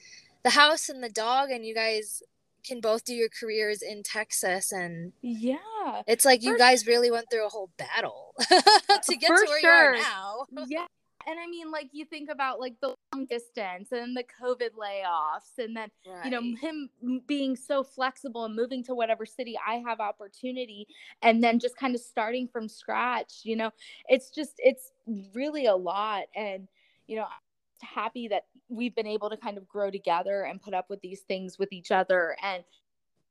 [0.44, 2.22] the house and the dog, and you guys
[2.64, 4.70] can both do your careers in Texas.
[4.70, 9.46] And yeah, it's like you guys really went through a whole battle to get to
[9.48, 9.94] where sure.
[9.94, 10.46] you are now.
[10.68, 10.86] yeah.
[11.28, 15.62] And I mean, like you think about like the long distance and the COVID layoffs,
[15.62, 16.24] and then right.
[16.24, 16.88] you know him
[17.26, 20.86] being so flexible and moving to whatever city I have opportunity,
[21.20, 23.40] and then just kind of starting from scratch.
[23.42, 23.70] You know,
[24.08, 24.92] it's just it's
[25.34, 26.24] really a lot.
[26.34, 26.66] And,
[27.06, 30.72] you know, I'm happy that we've been able to kind of grow together and put
[30.72, 32.36] up with these things with each other.
[32.42, 32.64] And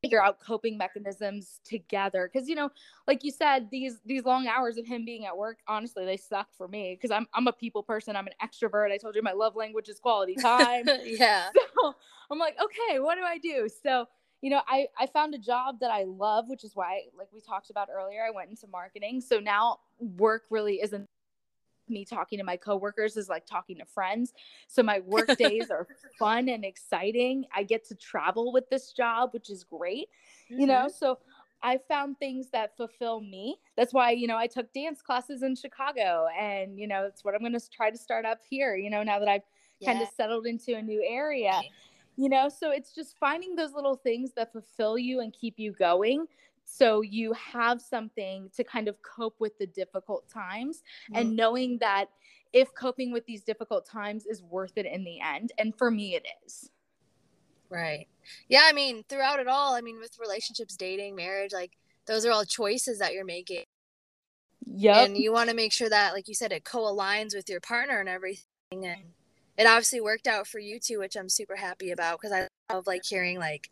[0.07, 2.29] figure out coping mechanisms together.
[2.31, 2.69] Because you know
[3.07, 6.47] like you said these these long hours of him being at work honestly they suck
[6.57, 8.15] for me because I'm, I'm a people person.
[8.15, 8.91] I'm an extrovert.
[8.91, 10.85] I told you my love language is quality time.
[11.05, 11.49] Yeah.
[11.53, 11.93] So
[12.31, 13.67] i'm like okay what do i do?
[13.83, 14.05] So
[14.41, 17.41] you know i i found a job that i love which is why like we
[17.41, 19.19] talked about earlier i went into marketing.
[19.19, 21.07] So now work really isn't
[21.89, 24.33] me talking to my coworkers is like talking to friends.
[24.67, 25.87] So my work days are
[26.19, 27.45] fun and exciting.
[27.55, 30.09] I get to travel with this job, which is great.
[30.51, 30.61] Mm-hmm.
[30.61, 30.97] You know, mm-hmm.
[30.97, 31.19] so
[31.63, 33.57] I found things that fulfill me.
[33.75, 37.33] That's why, you know, I took dance classes in Chicago and, you know, it's what
[37.33, 39.41] I'm going to try to start up here, you know, now that I've
[39.79, 39.91] yeah.
[39.91, 41.61] kind of settled into a new area.
[42.19, 45.71] You know, so it's just finding those little things that fulfill you and keep you
[45.73, 46.25] going
[46.69, 51.21] so you have something to kind of cope with the difficult times mm-hmm.
[51.21, 52.09] and knowing that
[52.51, 55.53] if coping with these difficult times is worth it in the end.
[55.57, 56.69] And for me, it is.
[57.69, 58.07] Right.
[58.49, 58.63] Yeah.
[58.65, 61.71] I mean, throughout it all, I mean, with relationships, dating, marriage, like
[62.05, 63.63] those are all choices that you're making.
[64.65, 65.03] Yeah.
[65.03, 67.61] And you want to make sure that, like you said, it co aligns with your
[67.61, 68.43] partner and everything.
[68.71, 69.03] And
[69.57, 72.87] it obviously worked out for you too, which I'm super happy about because I love
[72.87, 73.69] like hearing like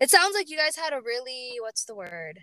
[0.00, 2.40] it sounds like you guys had a really what's the word?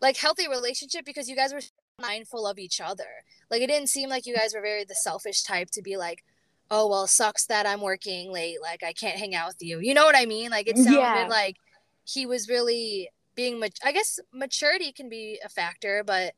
[0.00, 1.60] Like healthy relationship because you guys were
[2.00, 3.24] mindful of each other.
[3.50, 6.24] Like it didn't seem like you guys were very the selfish type to be like,
[6.70, 8.62] "Oh, well, sucks that I'm working late.
[8.62, 10.50] Like I can't hang out with you." You know what I mean?
[10.50, 11.26] Like it sounded yeah.
[11.28, 11.56] like
[12.04, 16.34] he was really being I guess maturity can be a factor, but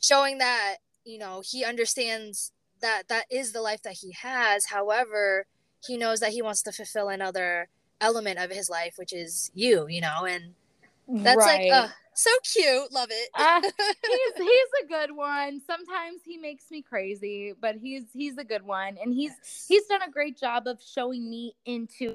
[0.00, 4.66] showing that, you know, he understands that that is the life that he has.
[4.66, 5.46] However,
[5.86, 7.68] he knows that he wants to fulfill another
[8.02, 10.54] element of his life, which is you, you know, and
[11.08, 11.70] that's right.
[11.70, 12.92] like, uh, so cute.
[12.92, 13.30] Love it.
[13.34, 15.60] uh, he's he's a good one.
[15.66, 19.66] Sometimes he makes me crazy, but he's he's a good one, and he's yes.
[19.68, 22.14] he's done a great job of showing me into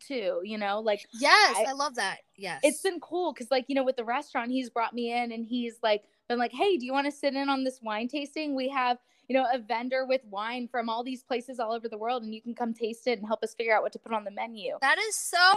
[0.00, 0.40] too.
[0.44, 2.18] You know, like yes, I, I love that.
[2.36, 5.32] Yes, it's been cool because like you know with the restaurant, he's brought me in
[5.32, 8.08] and he's like been like, hey, do you want to sit in on this wine
[8.08, 8.54] tasting?
[8.54, 11.98] We have you know, a vendor with wine from all these places all over the
[11.98, 14.12] world, and you can come taste it and help us figure out what to put
[14.12, 14.76] on the menu.
[14.80, 15.52] That is so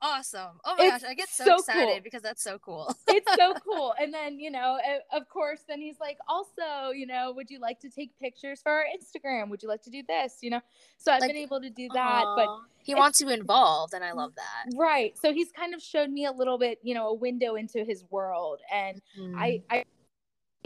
[0.00, 0.60] awesome.
[0.64, 2.00] Oh my it's gosh, I get so, so excited cool.
[2.02, 2.94] because that's so cool.
[3.08, 3.94] it's so cool.
[4.00, 4.78] And then, you know,
[5.12, 8.72] of course, then he's like, also, you know, would you like to take pictures for
[8.72, 9.48] our Instagram?
[9.50, 10.38] Would you like to do this?
[10.40, 10.60] You know,
[10.96, 12.48] so I've like, been able to do that, but
[12.78, 14.76] he wants you involved, and I love that.
[14.76, 15.16] Right.
[15.18, 18.04] So he's kind of showed me a little bit, you know, a window into his
[18.10, 19.34] world, and mm.
[19.36, 19.84] I, I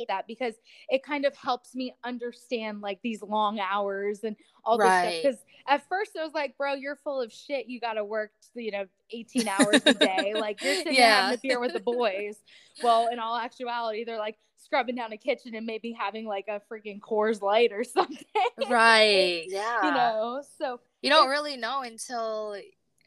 [0.09, 0.55] that because
[0.89, 5.13] it kind of helps me understand like these long hours and all this stuff.
[5.23, 5.39] Because
[5.69, 7.67] at first I was like, bro, you're full of shit.
[7.67, 10.35] You got to work, you know, 18 hours a day.
[10.39, 11.23] like you're sitting yeah.
[11.23, 12.37] having a beer with the boys.
[12.83, 16.61] well, in all actuality, they're like scrubbing down a kitchen and maybe having like a
[16.71, 18.25] freaking Coors Light or something.
[18.69, 19.45] Right.
[19.53, 19.85] Yeah.
[19.85, 22.57] you know, so you don't really know until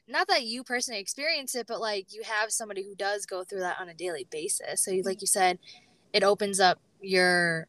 [0.07, 3.61] not that you personally experience it, but like you have somebody who does go through
[3.61, 4.83] that on a daily basis.
[4.83, 5.57] So, you, like you said,
[6.15, 7.67] it opens up your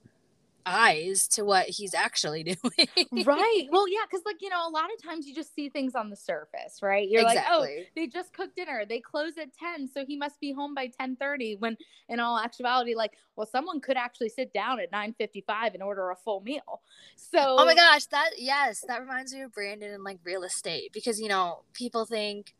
[0.64, 3.24] eyes to what he's actually doing.
[3.24, 3.66] right.
[3.70, 6.10] Well, yeah, because like you know, a lot of times you just see things on
[6.10, 7.08] the surface, right?
[7.08, 7.58] You're exactly.
[7.58, 8.84] like, oh, they just cooked dinner.
[8.88, 11.56] They close at ten, so he must be home by ten thirty.
[11.56, 11.76] When
[12.08, 15.82] in all actuality, like, well, someone could actually sit down at nine fifty five and
[15.82, 16.82] order a full meal.
[17.16, 20.92] So, oh my gosh, that yes, that reminds me of Brandon and like real estate
[20.92, 22.54] because you know people think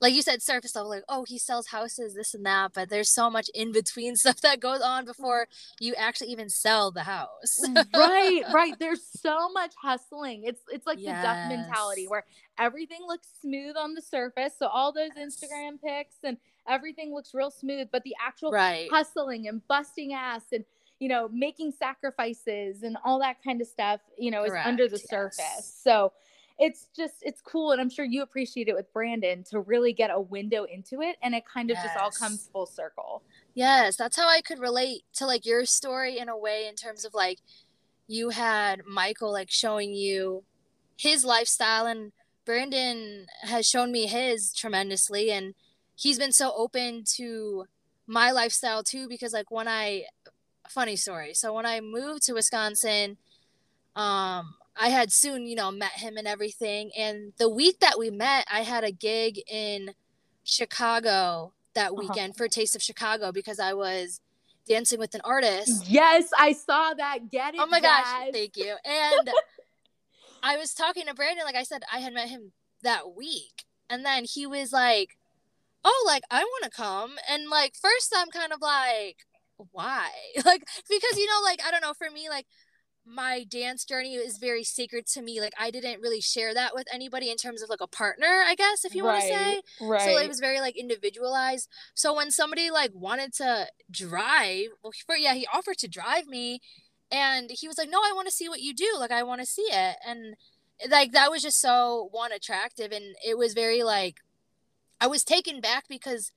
[0.00, 3.10] like you said surface level like oh he sells houses this and that but there's
[3.10, 5.10] so much in between stuff that goes on mm-hmm.
[5.10, 5.46] before
[5.80, 10.86] you actually even sell the house mm, right right there's so much hustling it's it's
[10.86, 11.20] like yes.
[11.20, 12.24] the duck mentality where
[12.58, 15.36] everything looks smooth on the surface so all those yes.
[15.36, 16.36] instagram pics and
[16.68, 18.88] everything looks real smooth but the actual right.
[18.90, 20.64] hustling and busting ass and
[20.98, 24.66] you know making sacrifices and all that kind of stuff you know Correct.
[24.66, 26.12] is under the surface so
[26.58, 30.10] it's just it's cool and i'm sure you appreciate it with brandon to really get
[30.10, 31.84] a window into it and it kind of yes.
[31.84, 33.22] just all comes full circle
[33.54, 37.04] yes that's how i could relate to like your story in a way in terms
[37.04, 37.38] of like
[38.08, 40.42] you had michael like showing you
[40.96, 42.12] his lifestyle and
[42.46, 45.54] brandon has shown me his tremendously and
[45.94, 47.66] he's been so open to
[48.06, 50.04] my lifestyle too because like when i
[50.68, 53.16] funny story so when i moved to wisconsin
[53.94, 56.90] um I had soon, you know, met him and everything.
[56.96, 59.92] And the week that we met, I had a gig in
[60.44, 61.94] Chicago that uh-huh.
[61.98, 62.44] weekend uh-huh.
[62.44, 64.20] for Taste of Chicago because I was
[64.66, 65.88] dancing with an artist.
[65.88, 67.30] Yes, I saw that.
[67.30, 67.60] Get it.
[67.60, 68.74] Oh my gosh, thank you.
[68.84, 69.30] And
[70.42, 72.52] I was talking to Brandon, like I said, I had met him
[72.82, 73.64] that week.
[73.88, 75.16] And then he was like,
[75.84, 77.12] Oh, like I want to come.
[77.30, 79.18] And like first I'm kind of like,
[79.72, 80.10] why?
[80.44, 82.46] Like because you know, like I don't know, for me, like
[83.06, 85.40] my dance journey is very sacred to me.
[85.40, 88.54] Like I didn't really share that with anybody in terms of like a partner, I
[88.56, 89.62] guess, if you right, want to say.
[89.80, 90.00] Right.
[90.02, 91.68] So it was very like individualized.
[91.94, 96.60] So when somebody like wanted to drive, well, for, yeah, he offered to drive me,
[97.10, 98.96] and he was like, "No, I want to see what you do.
[98.98, 100.34] Like I want to see it." And
[100.90, 104.16] like that was just so one attractive, and it was very like
[105.00, 106.32] I was taken back because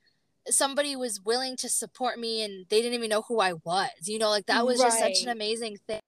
[0.47, 3.89] somebody was willing to support me and they didn't even know who I was.
[4.03, 4.87] You know, like that was right.
[4.87, 6.01] just such an amazing thing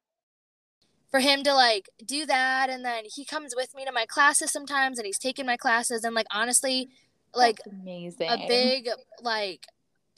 [1.12, 4.50] for him to like do that and then he comes with me to my classes
[4.52, 6.90] sometimes and he's taking my classes and like honestly
[7.36, 8.30] like That's amazing.
[8.30, 8.90] a big
[9.22, 9.68] like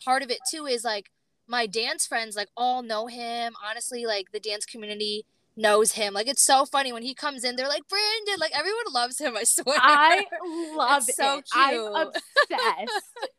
[0.06, 1.10] part of it too is like
[1.48, 3.54] my dance friends like all know him.
[3.68, 5.26] Honestly like the dance community
[5.58, 6.14] knows him.
[6.14, 9.36] Like it's so funny when he comes in they're like brandon like everyone loves him
[9.38, 9.78] i swear.
[9.80, 10.26] I
[10.76, 11.46] love it's so it.
[11.52, 11.92] cute.
[11.96, 13.30] i'm obsessed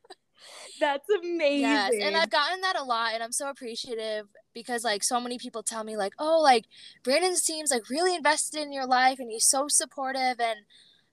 [0.84, 1.60] That's amazing.
[1.60, 5.38] Yes, and I've gotten that a lot, and I'm so appreciative because like so many
[5.38, 6.66] people tell me like, oh, like
[7.02, 10.60] Brandon seems like really invested in your life, and he's so supportive, and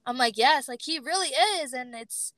[0.04, 2.34] I'm like, yes, like he really is, and it's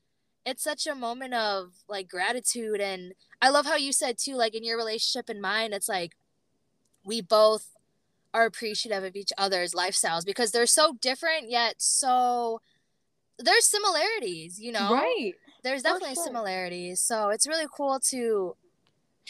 [0.47, 4.55] it's such a moment of like gratitude, and I love how you said too, like
[4.55, 6.12] in your relationship and mine, it's like
[7.05, 7.70] we both
[8.32, 12.61] are appreciative of each other's lifestyles because they're so different yet so
[13.39, 14.93] there's similarities, you know.
[14.93, 16.24] Right there's definitely sure.
[16.24, 17.00] similarities.
[17.00, 18.54] So it's really cool to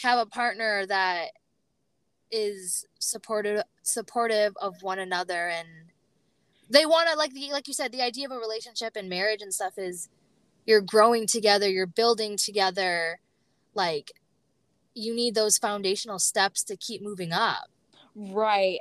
[0.01, 1.29] have a partner that
[2.31, 5.67] is supportive supportive of one another and
[6.69, 9.41] they want to like the like you said the idea of a relationship and marriage
[9.41, 10.09] and stuff is
[10.65, 13.19] you're growing together you're building together
[13.75, 14.11] like
[14.95, 17.69] you need those foundational steps to keep moving up
[18.15, 18.79] right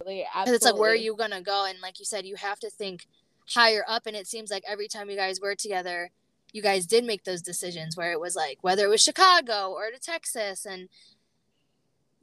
[0.00, 0.24] Absolutely.
[0.54, 3.06] it's like where are you gonna go and like you said you have to think
[3.50, 6.10] higher up and it seems like every time you guys were together
[6.54, 9.90] you guys did make those decisions where it was like whether it was Chicago or
[9.90, 10.88] to Texas and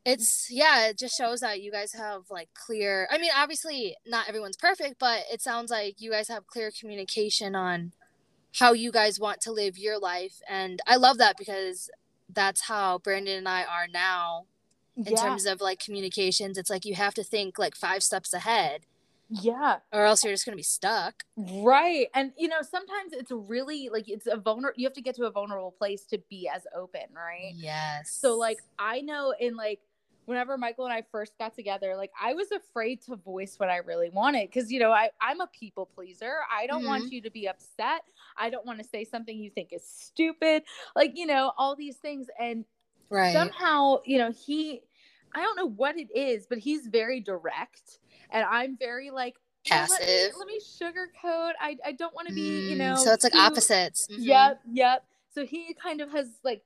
[0.04, 4.28] it's yeah it just shows that you guys have like clear i mean obviously not
[4.28, 7.92] everyone's perfect but it sounds like you guys have clear communication on
[8.60, 11.90] how you guys want to live your life and i love that because
[12.34, 14.46] that's how brandon and i are now
[14.98, 15.22] in yeah.
[15.22, 18.82] terms of like communications it's like you have to think like five steps ahead
[19.32, 19.78] yeah.
[19.92, 21.24] Or else you're just going to be stuck.
[21.38, 22.08] Right.
[22.14, 25.24] And, you know, sometimes it's really like it's a vulnerable, you have to get to
[25.24, 27.54] a vulnerable place to be as open, right?
[27.56, 28.12] Yes.
[28.12, 29.80] So, like, I know in like,
[30.26, 33.78] whenever Michael and I first got together, like I was afraid to voice what I
[33.78, 36.36] really wanted because you know I I'm a people pleaser.
[36.50, 36.88] I don't mm-hmm.
[36.88, 38.04] want you to be upset.
[38.38, 40.64] I don't want to say something you think is stupid.
[40.96, 42.66] Like you know all these things and
[43.10, 43.34] right.
[43.34, 44.82] somehow you know he
[45.34, 48.00] I don't know what it is, but he's very direct
[48.32, 49.98] and I'm very like passive.
[50.02, 51.52] Oh, let, me, let, me, sugarcoat.
[51.60, 52.96] I I don't want to be, mm, you know.
[52.96, 53.40] So it's like too...
[53.40, 54.08] opposites.
[54.12, 54.24] Mm-hmm.
[54.24, 55.06] Yep, yep.
[55.34, 56.64] So he kind of has like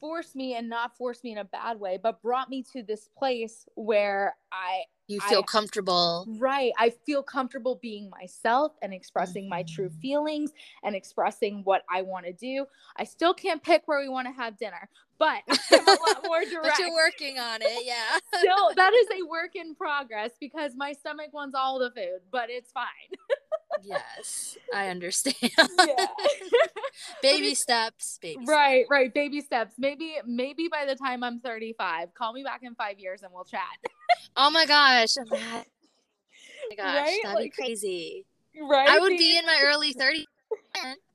[0.00, 3.08] forced me and not forced me in a bad way, but brought me to this
[3.16, 6.26] place where I you feel I, comfortable.
[6.38, 6.72] Right.
[6.78, 9.50] I feel comfortable being myself and expressing mm-hmm.
[9.50, 10.00] my true mm-hmm.
[10.00, 12.66] feelings and expressing what I want to do.
[12.96, 14.88] I still can't pick where we want to have dinner,
[15.18, 16.62] but I'm a lot more direct.
[16.62, 18.18] but you're working on it, yeah.
[18.38, 22.50] still, that is a work in progress because my stomach wants all the food, but
[22.50, 22.84] it's fine.
[23.82, 25.36] yes, I understand.
[25.42, 26.06] Yeah.
[27.22, 28.90] baby steps, baby Right, steps.
[28.90, 29.74] right, baby steps.
[29.78, 33.44] Maybe maybe by the time I'm 35, call me back in 5 years and we'll
[33.44, 33.60] chat.
[34.36, 35.14] oh my gosh.
[35.18, 35.36] Oh my
[36.76, 37.20] gosh, right?
[37.22, 38.24] that'd like, be crazy.
[38.60, 38.88] Right.
[38.88, 40.24] I would be in my early 30s.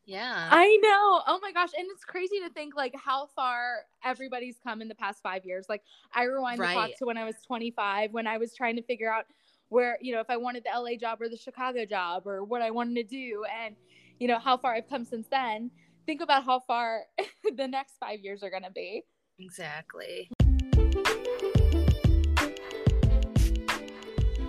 [0.05, 0.49] Yeah.
[0.51, 1.21] I know.
[1.27, 1.69] Oh my gosh.
[1.77, 5.67] And it's crazy to think like how far everybody's come in the past five years.
[5.69, 5.83] Like
[6.13, 6.69] I rewind right.
[6.69, 9.25] the clock to when I was 25, when I was trying to figure out
[9.71, 12.61] where, you know, if I wanted the LA job or the Chicago job or what
[12.61, 13.73] I wanted to do and,
[14.19, 15.71] you know, how far I've come since then.
[16.05, 17.03] Think about how far
[17.55, 19.05] the next five years are going to be.
[19.39, 20.29] Exactly.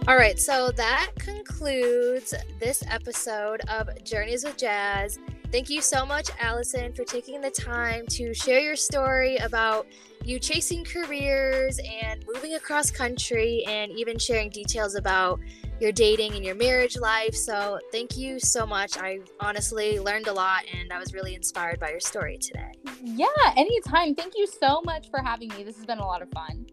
[0.09, 5.19] All right, so that concludes this episode of Journeys with Jaz.
[5.53, 9.87] Thank you so much, Allison, for taking the time to share your story about
[10.25, 15.41] you chasing careers and moving across country, and even sharing details about
[15.79, 17.35] your dating and your marriage life.
[17.35, 18.97] So, thank you so much.
[18.97, 22.73] I honestly learned a lot and I was really inspired by your story today.
[23.03, 24.15] Yeah, anytime.
[24.15, 25.65] Thank you so much for having me.
[25.65, 26.65] This has been a lot of fun.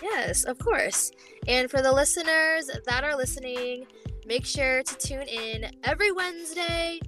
[0.00, 1.12] Yes, of course.
[1.48, 3.86] And for the listeners that are listening,
[4.24, 6.98] make sure to tune in every Wednesday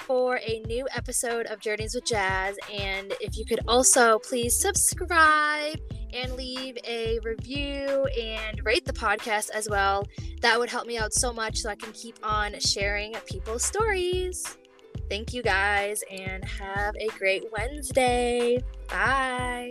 [0.00, 2.56] for a new episode of Journeys with Jaz.
[2.72, 5.78] And if you could also please subscribe
[6.12, 10.06] and leave a review and rate the podcast as well,
[10.40, 14.56] that would help me out so much so I can keep on sharing people's stories.
[15.08, 18.62] Thank you guys and have a great Wednesday.
[18.88, 19.70] Bye.